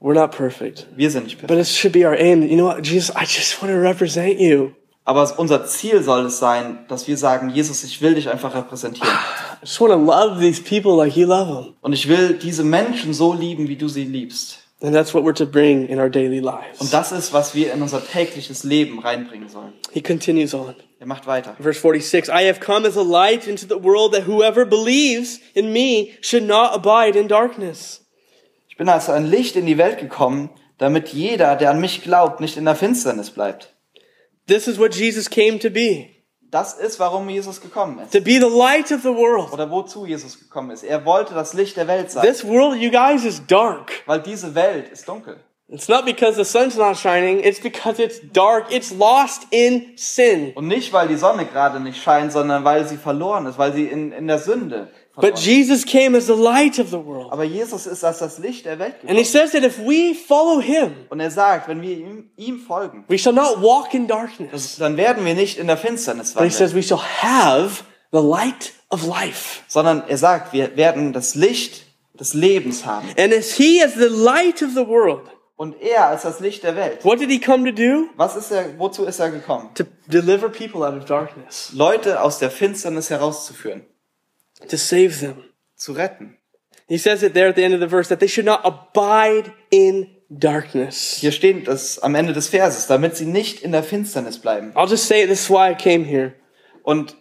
[0.00, 0.86] We're not perfect.
[0.96, 1.48] Wir sind nicht perfekt.
[1.48, 2.42] But it should be our aim.
[2.42, 4.70] You know what, Jesus, I just want to represent you.
[5.04, 9.08] Aber unser Ziel soll es sein, dass wir sagen, Jesus, ich will dich einfach repräsentieren.
[9.10, 11.74] I just want to love these people like you love them.
[11.80, 14.58] Und ich will diese Menschen so lieben, wie du sie liebst.
[14.82, 16.90] And that's what we're to bring in our daily Und lives.
[16.90, 19.74] das ist, was wir in unser tägliches Leben reinbringen sollen.
[19.92, 20.74] He continues on.
[21.00, 21.56] Er macht weiter.
[21.58, 25.72] Verse 46 I have come as a light into the world that whoever believes in
[25.72, 28.06] me should not abide in darkness.
[28.68, 32.40] Ich bin als ein Licht in die Welt gekommen, damit jeder, der an mich glaubt,
[32.40, 33.74] nicht in der Finsternis bleibt.
[34.46, 36.10] This is what Jesus came to be
[36.50, 38.12] Das ist, warum Jesus gekommen ist.
[38.12, 39.52] to be the light of the world.
[39.54, 40.82] Oder wozu Jesus gekommen ist.
[40.82, 42.26] Er wollte das Licht der Welt sein.
[42.26, 43.90] This world, you guys, is dark.
[44.04, 45.38] Weil diese Welt ist dunkel.
[45.72, 48.72] It's not because the sun's not shining, it's because it's dark.
[48.72, 50.52] It's lost in sin.
[50.54, 53.84] Und nicht, weil die Sonne gerade nicht scheint, sondern weil sie verloren ist, weil sie
[53.84, 54.88] in, in der Sünde
[55.20, 55.38] But.
[55.38, 57.32] Jesus came as the light of the world.
[57.32, 59.10] Aber Jesus ist als das Licht der Welt gekommen.
[59.10, 62.58] And he says that if we follow him, Und er sagt, wenn wir ihm, ihm
[62.60, 64.76] folgen, we shall not walk in darkness.
[64.76, 68.72] dann werden wir nicht in der Finsternis But he says we shall have the light
[68.88, 69.62] of life.
[69.68, 71.86] sondern er sagt, wir werden das Licht
[72.18, 73.08] des Lebens haben.
[73.18, 75.22] And as he as the light of the world,
[75.60, 77.04] Und er als das Licht der Welt.
[77.04, 78.08] what did he come to do?
[78.16, 79.68] Was ist er, wozu ist er gekommen?
[79.74, 83.84] To deliver people out of darkness, Leute aus der Finsternis herauszuführen,
[84.70, 85.44] to save them.
[85.76, 86.38] zu retten.
[86.88, 89.52] He says it there at the end of the verse that they should not abide
[89.68, 91.18] in darkness.
[91.20, 94.72] Hier steht das am Ende des Verses, damit sie nicht in der Finsternis bleiben.
[94.74, 96.32] I'll just say it, this is why I came here.
[96.84, 97.18] Und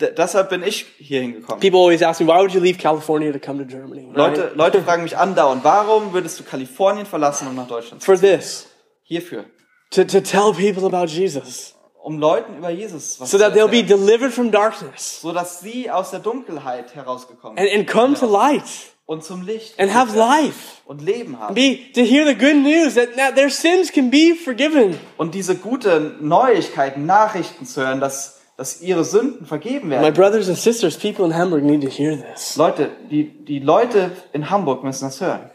[0.00, 1.60] deshalb bin ich hier hingekommen.
[1.60, 4.06] People always ask me, why would you leave California to come to Germany?
[4.06, 4.16] right?
[4.16, 8.18] Leute, Leute fragen mich andauernd, warum würdest du Kalifornien verlassen, um nach Deutschland zu For
[8.18, 8.68] this,
[9.04, 9.44] Hierfür.
[9.90, 13.68] to, to tell people about Jesus, Um Leuten über Jesus was so zu that they'll
[13.68, 18.24] be delivered from darkness so dass sie aus der Dunkelheit herausgekommen and, and come to
[18.26, 18.62] light
[19.04, 20.80] und zum Licht and have life.
[20.86, 21.54] und Leben haben.
[21.54, 24.96] Be, to hear the good news that now their sins can be forgiven.
[25.18, 30.12] Und diese gute Neuigkeiten, Nachrichten zu hören, dass, dass ihre Sünden vergeben My werden.
[30.12, 32.56] brothers and sisters, people in Hamburg need to hear this.
[32.56, 35.48] Leute, die, die Leute in Hamburg müssen das hören.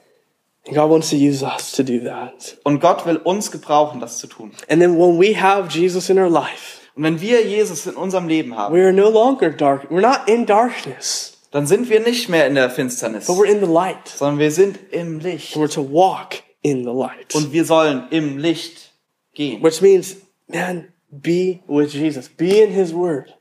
[0.66, 2.58] And God wants to use us to do that.
[2.64, 4.54] Und Gott will uns gebrauchen, das zu tun.
[4.70, 8.28] And then when we have Jesus in our life, Und wenn wir Jesus in unserem
[8.28, 9.84] Leben haben, we are no longer dark.
[9.92, 13.60] We're not in darkness, dann sind wir nicht mehr in der Finsternis, but we're in
[13.60, 14.08] the light.
[14.08, 15.56] sondern wir sind im Licht.
[15.56, 17.36] And we're to walk in the light.
[17.36, 18.94] Und wir sollen im Licht
[19.36, 19.62] gehen.
[19.62, 20.16] Which means,
[20.48, 20.88] man,
[21.22, 22.30] be with Jesus.
[22.30, 23.34] Be in his word.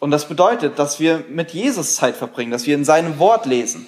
[0.00, 3.86] Und das bedeutet, dass wir mit Jesus Zeit verbringen, dass wir in seinem Wort lesen.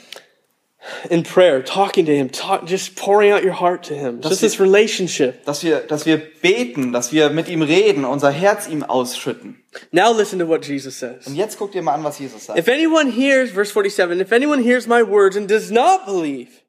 [1.11, 4.21] In prayer, talking to him, talk, just pouring out your heart to him.
[4.21, 5.45] Just this relationship.
[5.45, 9.63] Dass wir, dass wir beten, dass wir mit ihm reden, unser Herz ihm ausschütten.
[9.91, 11.27] Now listen to what Jesus says.
[11.27, 12.59] Und jetzt guckt ihr mal an, was Jesus sagt.
[12.59, 16.63] If anyone hears, verse 47, if anyone hears my words and does not believe,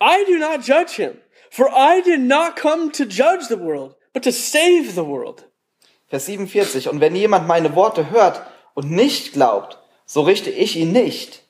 [0.00, 1.16] I do not judge him.
[1.50, 5.44] For I did not come to judge the world, but to save the world.
[6.12, 6.90] Vers 47.
[6.90, 8.42] Und wenn jemand meine Worte hört
[8.74, 11.42] und nicht glaubt, so richte ich ihn nicht.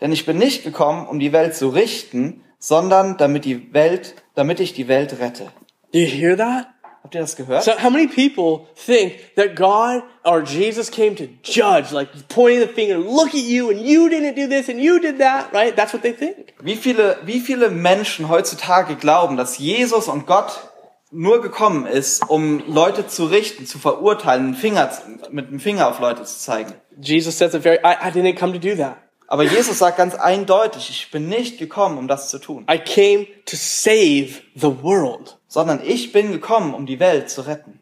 [0.00, 4.60] Denn ich bin nicht gekommen, um die Welt zu richten, sondern damit die Welt, damit
[4.60, 5.48] ich die Welt rette.
[5.92, 6.68] Do you hear that?
[7.02, 7.64] Habt ihr das gehört?
[7.64, 12.72] So how many people think that God or Jesus came to judge, like pointing the
[12.72, 15.74] finger, look at you and you didn't do this and you did that, right?
[15.74, 16.54] That's what they think.
[16.62, 20.70] Wie viele, wie viele Menschen heutzutage glauben, dass Jesus und Gott
[21.14, 24.90] nur gekommen ist, um Leute zu richten, zu verurteilen, Finger,
[25.30, 26.74] mit dem Finger auf Leute zu zeigen?
[27.00, 28.96] Jesus says it very, I, I didn't come to do that.
[29.26, 33.26] Aber Jesus sagt ganz eindeutig, ich bin nicht gekommen, um das zu tun, I came
[33.46, 35.38] to save the world.
[35.48, 37.80] sondern ich bin gekommen, um die Welt zu retten.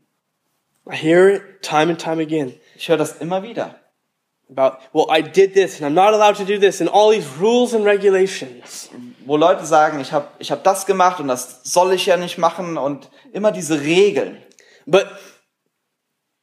[0.87, 2.55] I hear it time and time again.
[2.76, 3.76] Ich höre das immer wieder.
[4.53, 7.26] About, well, I did this and I'm not allowed to do this and all these
[7.40, 8.90] rules and regulations.
[9.24, 12.38] wo Leute sagen, ich habe ich hab das gemacht und das soll ich ja nicht
[12.38, 14.38] machen und immer diese Regeln.
[14.86, 15.07] But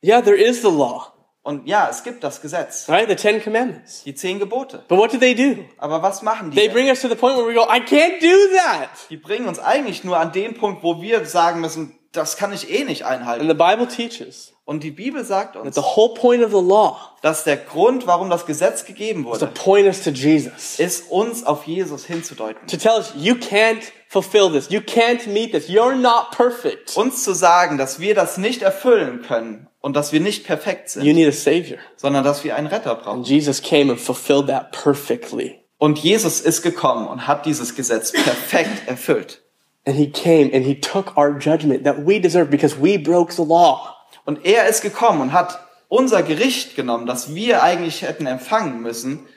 [0.03, 3.07] yeah, there is the law, Und ja, es gibt das Gesetz, right?
[3.09, 4.03] The Ten Commandments.
[4.03, 4.83] die zehn Gebote.
[4.87, 5.65] But what do they do?
[5.77, 6.55] Aber was machen die?
[6.55, 6.73] They denn?
[6.73, 8.89] bring us to the point where we go, I can't do that.
[9.09, 12.69] Die bringen uns eigentlich nur an den Punkt, wo wir sagen müssen, das kann ich
[12.71, 13.47] eh nicht And einhalten.
[13.47, 16.97] the Bible teaches Und die Bibel sagt that uns, the whole point of the law
[17.21, 20.79] dass der Grund, warum das Gesetz gegeben to wurde, point us to Jesus.
[20.79, 22.65] ist uns auf Jesus hinzudeuten.
[22.67, 24.69] To tell us, you can't fulfill this.
[24.69, 25.67] You can't meet this.
[25.69, 26.95] You're not perfect.
[26.97, 31.01] Uns zu sagen, dass wir das nicht erfüllen können und dass wir nicht perfekt You
[31.01, 31.77] sind, need a savior.
[31.97, 33.17] sondern dass wir einen Retter brauchen.
[33.19, 35.59] And Jesus came and fulfilled that perfectly.
[35.77, 39.41] Und Jesus ist gekommen und hat dieses Gesetz perfekt erfüllt.
[39.85, 43.43] And he came and he took our judgment that we deserve because we broke the
[43.43, 43.95] law.
[44.25, 49.27] Und er ist gekommen und hat unser Gericht genommen, das wir eigentlich hätten empfangen müssen,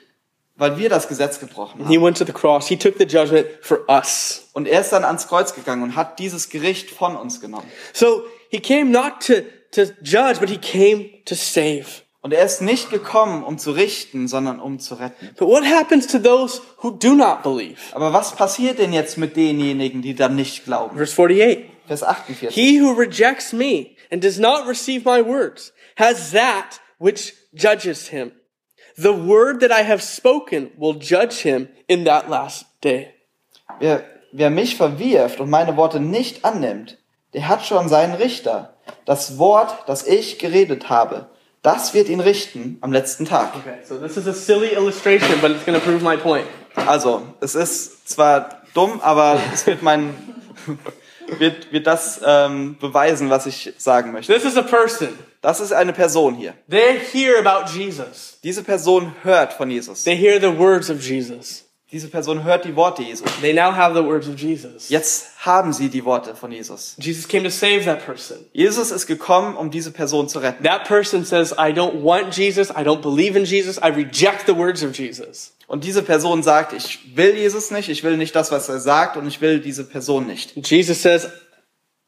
[0.55, 1.89] weil wir das Gesetz gebrochen haben.
[1.89, 2.67] He went to the cross.
[2.67, 4.49] He took the judgment for us.
[4.53, 7.69] Und er ist dann ans Kreuz gegangen und hat dieses Gericht von uns genommen.
[7.93, 9.41] So he came not to,
[9.71, 12.02] to judge, but he came to save.
[12.23, 15.35] Und er ist nicht gekommen, um zu richten, sondern um zu retten.
[15.37, 17.77] But what happens to those who do not believe?
[17.91, 20.95] Aber was passiert denn jetzt mit denjenigen, die dann nicht glauben?
[20.95, 21.65] Verse 48.
[21.85, 22.55] Vers 48.
[22.55, 28.31] He who rejects me and does not receive my words has that which judges him.
[28.95, 33.13] The word that I have spoken will judge him in that last day.
[33.79, 36.97] Wer, wer mich verwirft und meine Worte nicht annimmt,
[37.33, 38.77] der hat schon seinen Richter.
[39.03, 41.29] Das Wort, das ich geredet habe,
[41.63, 43.55] das wird ihn richten am letzten Tag.
[43.55, 46.45] Okay, so this is a silly illustration, but it's going to prove my point.
[46.75, 50.13] Also, es ist zwar dumm, aber es wird mein,
[51.39, 54.33] wird, wird das ähm, beweisen, was ich sagen möchte.
[54.33, 55.17] This is a person.
[55.41, 56.53] Das ist eine Person hier.
[56.69, 58.39] They hear about Jesus.
[58.43, 60.03] Diese Person hört von Jesus.
[60.03, 61.62] They hear the words of Jesus.
[61.93, 63.23] Diese Person hört die Worte Jesu.
[63.41, 64.89] They now have the words of Jesus.
[64.89, 66.95] Jetzt haben sie die Worte von Jesus.
[66.97, 68.37] Jesus came to save that person.
[68.51, 70.63] Jesus ist gekommen, um diese Person zu retten.
[70.63, 72.71] That person says, I don't want Jesus.
[72.71, 73.77] I don't believe in Jesus.
[73.77, 75.53] I reject the words of Jesus.
[75.67, 79.15] Und diese Person sagt, ich will Jesus nicht, ich will nicht das, was er sagt
[79.15, 80.55] und ich will diese Person nicht.
[80.67, 81.29] Jesus says,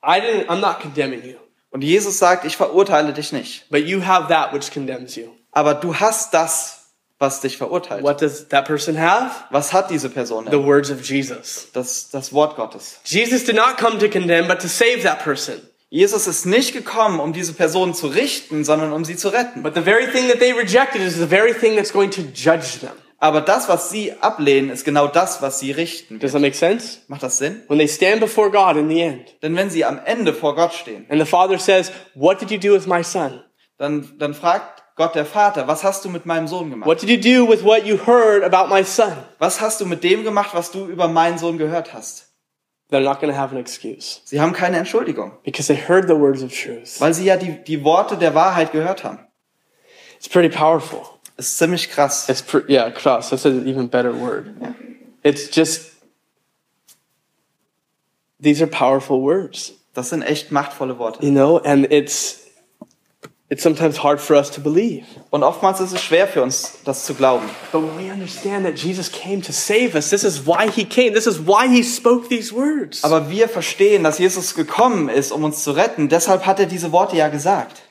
[0.04, 1.36] I didn't, I'm not condemning you,
[1.70, 3.70] Und Jesus sagt, ich verurteile dich nicht.
[3.70, 5.28] but you have that which condemns you.
[5.52, 6.85] Aber du hast das,
[7.20, 8.04] was dich verurteilt.
[8.04, 9.32] What does that person have?
[9.50, 11.68] Was hat diese Person The words of Jesus.
[11.74, 13.00] Das, das Wort Gottes.
[13.06, 15.62] Jesus did not come to condemn, but to save that person.
[15.90, 19.64] Jesus ist nicht gekommen, um diese Person zu richten, sondern um sie zu retten.
[19.64, 22.80] But the very thing that they rejected is the very thing that's going to judge
[22.82, 22.92] them.
[23.18, 26.20] Aber das, was sie ablehnen, ist genau das, was sie richten.
[26.20, 27.00] Does that make sense?
[27.08, 27.64] Macht das Sinn?
[27.70, 30.74] When they stand before God in the end, Denn wenn sie am Ende vor Gott
[30.74, 33.42] stehen, and the Father says, What did you do with my son?
[33.78, 36.88] dann, dann fragt Gott der Vater, was hast du mit meinem Sohn gemacht?
[36.88, 39.12] What did you do with what you heard about my son?
[39.40, 42.32] Was hast du mit dem gemacht, was du über meinen Sohn gehört hast?
[42.92, 46.16] They're not going to have an excuse Sie haben keine Entschuldigung, because they heard the
[46.16, 47.02] words of truth.
[47.02, 49.20] weil sie ja die, die Worte der Wahrheit gehört haben.
[50.18, 51.02] It's pretty powerful.
[51.36, 52.30] ist ziemlich krass.
[52.30, 53.32] It's pre- yeah, cross.
[53.32, 54.54] That's an even better word.
[55.24, 55.92] It's just
[58.42, 61.26] these are powerful words, Das sind echt machtvolle Worte.
[61.26, 62.45] you know, and it's
[63.50, 65.06] it's sometimes hard for us to believe.
[65.30, 67.48] Und oftmals ist es schwer für uns, das zu glauben.
[67.72, 71.14] But when we understand that Jesus came to save us, this is why he came.
[71.14, 73.04] This is why he spoke these words.
[73.04, 76.10] Aber wir verstehen, dass Jesus gekommen ist, um uns zu retten.
[76.10, 77.82] Deshalb hat er diese Worte ja gesagt.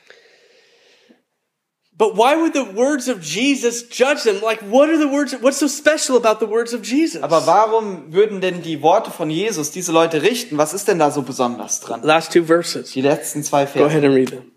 [1.97, 4.41] But why would the words of Jesus judge them?
[4.41, 5.33] Like, what are the words?
[5.41, 7.23] What's so special about the words of Jesus?
[7.23, 10.57] Aber warum würden denn die Worte von Jesus diese Leute richten?
[10.57, 12.01] Was ist denn da so besonders dran?
[12.03, 12.91] Last two verses.
[12.91, 13.85] Die letzten zwei Go Verse.
[13.85, 14.51] ahead and read them.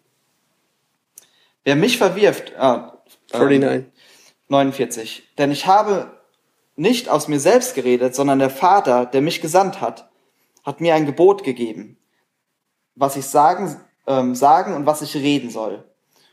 [1.69, 2.99] Wer mich verwirft, ah,
[3.31, 3.93] ähm, 49.
[4.49, 5.23] 49.
[5.37, 6.19] Denn ich habe
[6.77, 10.09] nicht aus mir selbst geredet, sondern der Vater, der mich gesandt hat,
[10.65, 11.99] hat mir ein Gebot gegeben,
[12.95, 15.85] was ich sagen, ähm, sagen und was ich reden soll.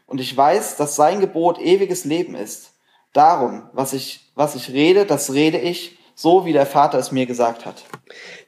[0.06, 2.72] Und ich weiß, dass sein Gebot ewiges Leben ist.
[3.12, 7.26] Darum, was ich, was ich rede, das rede ich, so wie der Vater es mir
[7.26, 7.84] gesagt hat.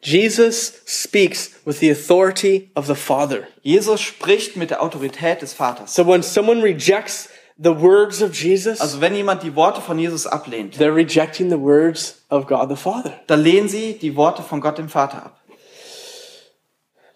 [0.01, 3.43] Jesus speaks with the authority of the Father.
[3.61, 5.93] Jesus spricht mit der Autorität des Vaters.
[5.93, 10.25] So when someone rejects the words of Jesus, Also wenn jemand die Worte von Jesus
[10.27, 13.19] ablehnt, they're rejecting the words of God the Father.
[13.27, 15.41] dann lehnen sie die Worte von Gott dem Vater ab.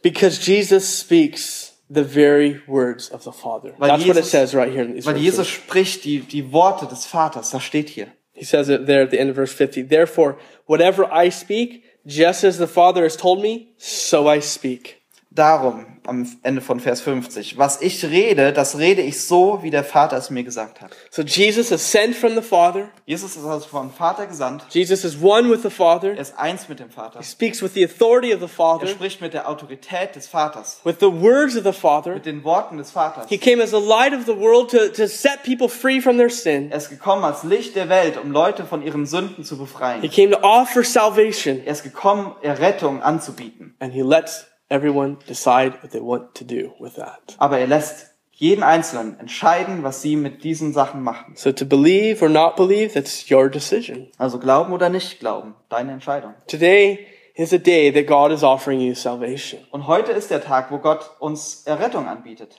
[0.02, 3.74] Because Jesus speaks the very words of the Father.
[3.78, 5.26] Weil That's what it Jesus- says right here in these Weil verses.
[5.26, 8.08] Jesus spricht die, die Worte des Vaters, das steht hier.
[8.34, 9.84] He says it there at the end of verse 50.
[9.84, 15.02] Therefore, whatever I speak, just as the Father has told me, so I speak.
[15.34, 17.58] darum am Ende von Vers 50.
[17.58, 20.92] Was ich rede, das rede ich so, wie der Vater es mir gesagt hat.
[21.10, 22.90] So Jesus is sent from the Father.
[23.06, 24.66] Jesus ist also vom Vater gesandt.
[24.70, 26.10] Jesus is one with the Father.
[26.14, 27.20] Er ist eins mit dem Vater.
[27.20, 30.80] He speaks with the authority of the Er Father, spricht mit der Autorität des Vaters,
[30.84, 32.14] with the words of the Father.
[32.16, 33.28] mit den Worten des Vaters.
[33.30, 36.30] He came as the light of the world to, to set people free from their
[36.30, 36.72] sin.
[36.72, 40.10] Er ist gekommen als Licht der Welt, um Leute von ihren Sünden zu He befreien.
[40.10, 41.62] came to offer salvation.
[41.66, 43.76] Er ist gekommen, Errettung anzubieten.
[43.80, 47.36] And he lets everyone decide what they want to do with that.
[47.38, 51.36] Aber er lässt jeden Einzelnen entscheiden, was sie mit diesen Sachen machen.
[51.36, 54.08] So to believe or not believe, that's your decision.
[54.18, 56.34] Also glauben oder nicht glauben, deine Entscheidung.
[56.48, 57.06] Today
[57.36, 59.62] is a day that God is offering you salvation.
[59.70, 62.58] Und heute ist der Tag, wo Gott uns Errettung anbietet.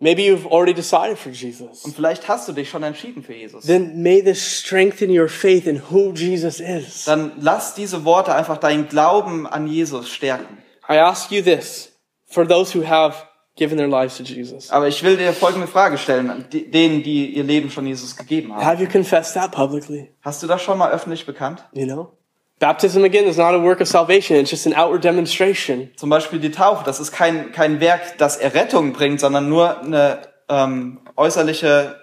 [0.00, 1.84] Maybe you've already decided for Jesus.
[1.84, 3.66] Und vielleicht hast du dich schon entschieden für Jesus.
[3.66, 7.04] Then may this strengthen your faith in who Jesus is.
[7.04, 10.58] Dann lass diese Worte einfach deinen Glauben an Jesus stärken.
[10.88, 11.92] I ask you this
[12.26, 13.14] for those who have
[13.56, 14.70] given their lives to Jesus.
[14.70, 18.64] Aber ich will dir folgende Frage stellen, denen, die ihr Leben schon Jesus gegeben haben.
[18.64, 20.10] Have you confessed that publicly?
[20.22, 21.64] Hast du das schon mal öffentlich bekannt?
[21.72, 22.12] You know?
[22.58, 25.90] Baptism again is not a work of salvation, it's just an outward demonstration.
[25.96, 30.22] Zum Beispiel die Taufe, das ist kein, kein Werk, das Errettung bringt, sondern nur eine
[30.48, 31.96] ähm, äußerliche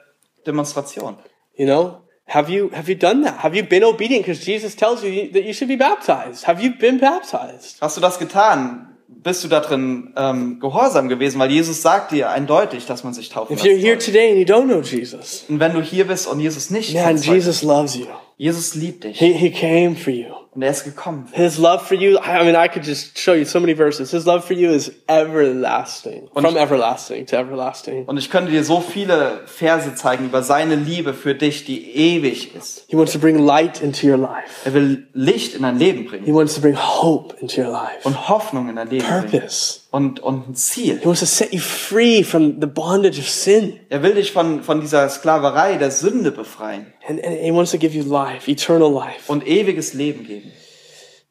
[0.46, 1.18] Demonstration.
[1.56, 2.02] You know?
[2.28, 3.44] Have you have you done that?
[3.44, 4.26] Have you been obedient?
[4.26, 6.48] Because Jesus tells you that you should be baptized.
[6.48, 7.78] Have you been baptized?
[7.82, 8.88] Hast du das getan?
[9.08, 11.40] Bist du da drin ähm, gehorsam gewesen?
[11.40, 14.46] Weil Jesus sagt dir eindeutig, dass man sich taufen If you're here today and you
[14.46, 17.96] don't know Jesus, Und wenn du hier bist und Jesus nicht man, kennst, Jesus loves
[17.96, 18.06] you.
[18.38, 20.34] Jesus liebt dich He, he came for you.
[20.54, 21.28] und er ist gekommen.
[21.34, 24.12] His love for you, I mean, I could just show you so many verses.
[24.12, 26.30] His love for you is everlasting.
[26.34, 28.06] From everlasting to everlasting.
[28.06, 32.56] Und ich könnte dir so viele Verse zeigen über seine Liebe für dich, die ewig
[32.56, 32.86] ist.
[32.88, 34.66] He wants to bring light into your life.
[34.66, 38.00] Er will Licht in dein Leben He bringen wants to bring hope into your life.
[38.04, 39.82] und Hoffnung in dein Leben bringen Purpose.
[39.96, 41.00] Und, und ein Ziel.
[41.00, 43.80] He wants to set you free from the bondage of sin.
[43.90, 47.78] Er will dich von, von dieser Sklaverei der Sünde befreien And, and he wants to
[47.78, 49.32] give you life, eternal life.
[49.32, 50.52] und ewiges Leben geben.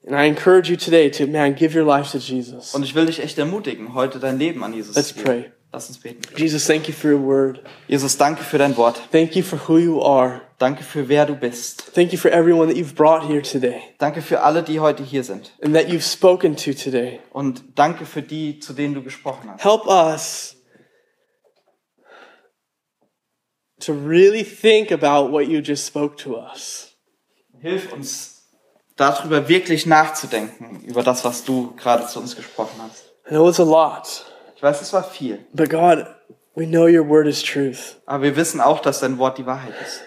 [0.07, 2.75] And I encourage you today to, man, give your life to Jesus.
[2.75, 5.27] Und ich will dich echt ermutigen, heute dein Leben an Jesus Let's zu geben.
[5.27, 5.45] pray.
[5.73, 6.21] Lass uns beten.
[6.37, 7.61] Jesus, thank you for your word.
[7.89, 8.99] Jesus, danke für dein Wort.
[9.13, 10.41] Thank you for who you are.
[10.59, 11.93] Danke für wer du bist.
[11.95, 15.25] Thank you for everyone that you've brought here today Danke für alle, die heute hier
[15.25, 15.53] sind.
[15.63, 17.21] and that you've spoken to today.
[17.33, 19.65] Und danke für die, zu denen du gesprochen hast.
[19.65, 20.57] Help us
[23.81, 26.93] to really think about what you just spoke to us.
[27.61, 28.43] Hilf uns
[28.97, 33.11] darüber wirklich nachzudenken, über das, was du gerade zu uns gesprochen hast.
[33.27, 34.25] I know it's a lot,
[34.57, 36.07] Ich weiß, es war viel, but God,
[36.55, 37.97] we know your word is truth.
[38.07, 40.03] aber wir wissen auch, dass dein Wort die Wahrheit ist.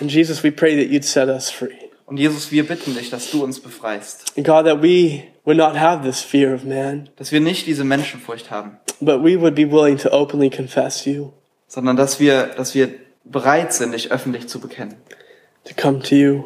[0.00, 1.74] And Jesus, we pray that you'd set us free.
[2.06, 4.32] Und Jesus, wir bitten dich, dass du uns befreist.
[4.36, 7.84] And God, that we would not have this fear of man, Dass wir nicht diese
[7.84, 11.32] Menschenfurcht haben, but we would be willing to openly confess you,
[11.66, 12.90] sondern dass wir, dass wir
[13.24, 14.94] bereit sind, dich öffentlich zu bekennen.
[15.64, 16.44] to come to you,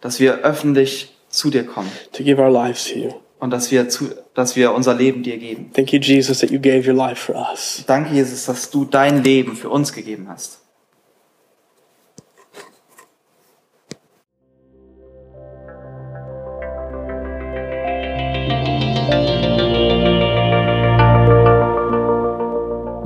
[0.00, 1.90] Dass wir öffentlich zu dir kommen.
[2.12, 3.12] to give our lives to you.
[3.40, 5.70] Und dass wir, zu, dass wir unser Leben dir geben.
[5.74, 7.82] Thank you, Jesus, that you gave your life for us.
[7.86, 10.59] Danke, Jesus, dass du dein Leben für uns gegeben hast.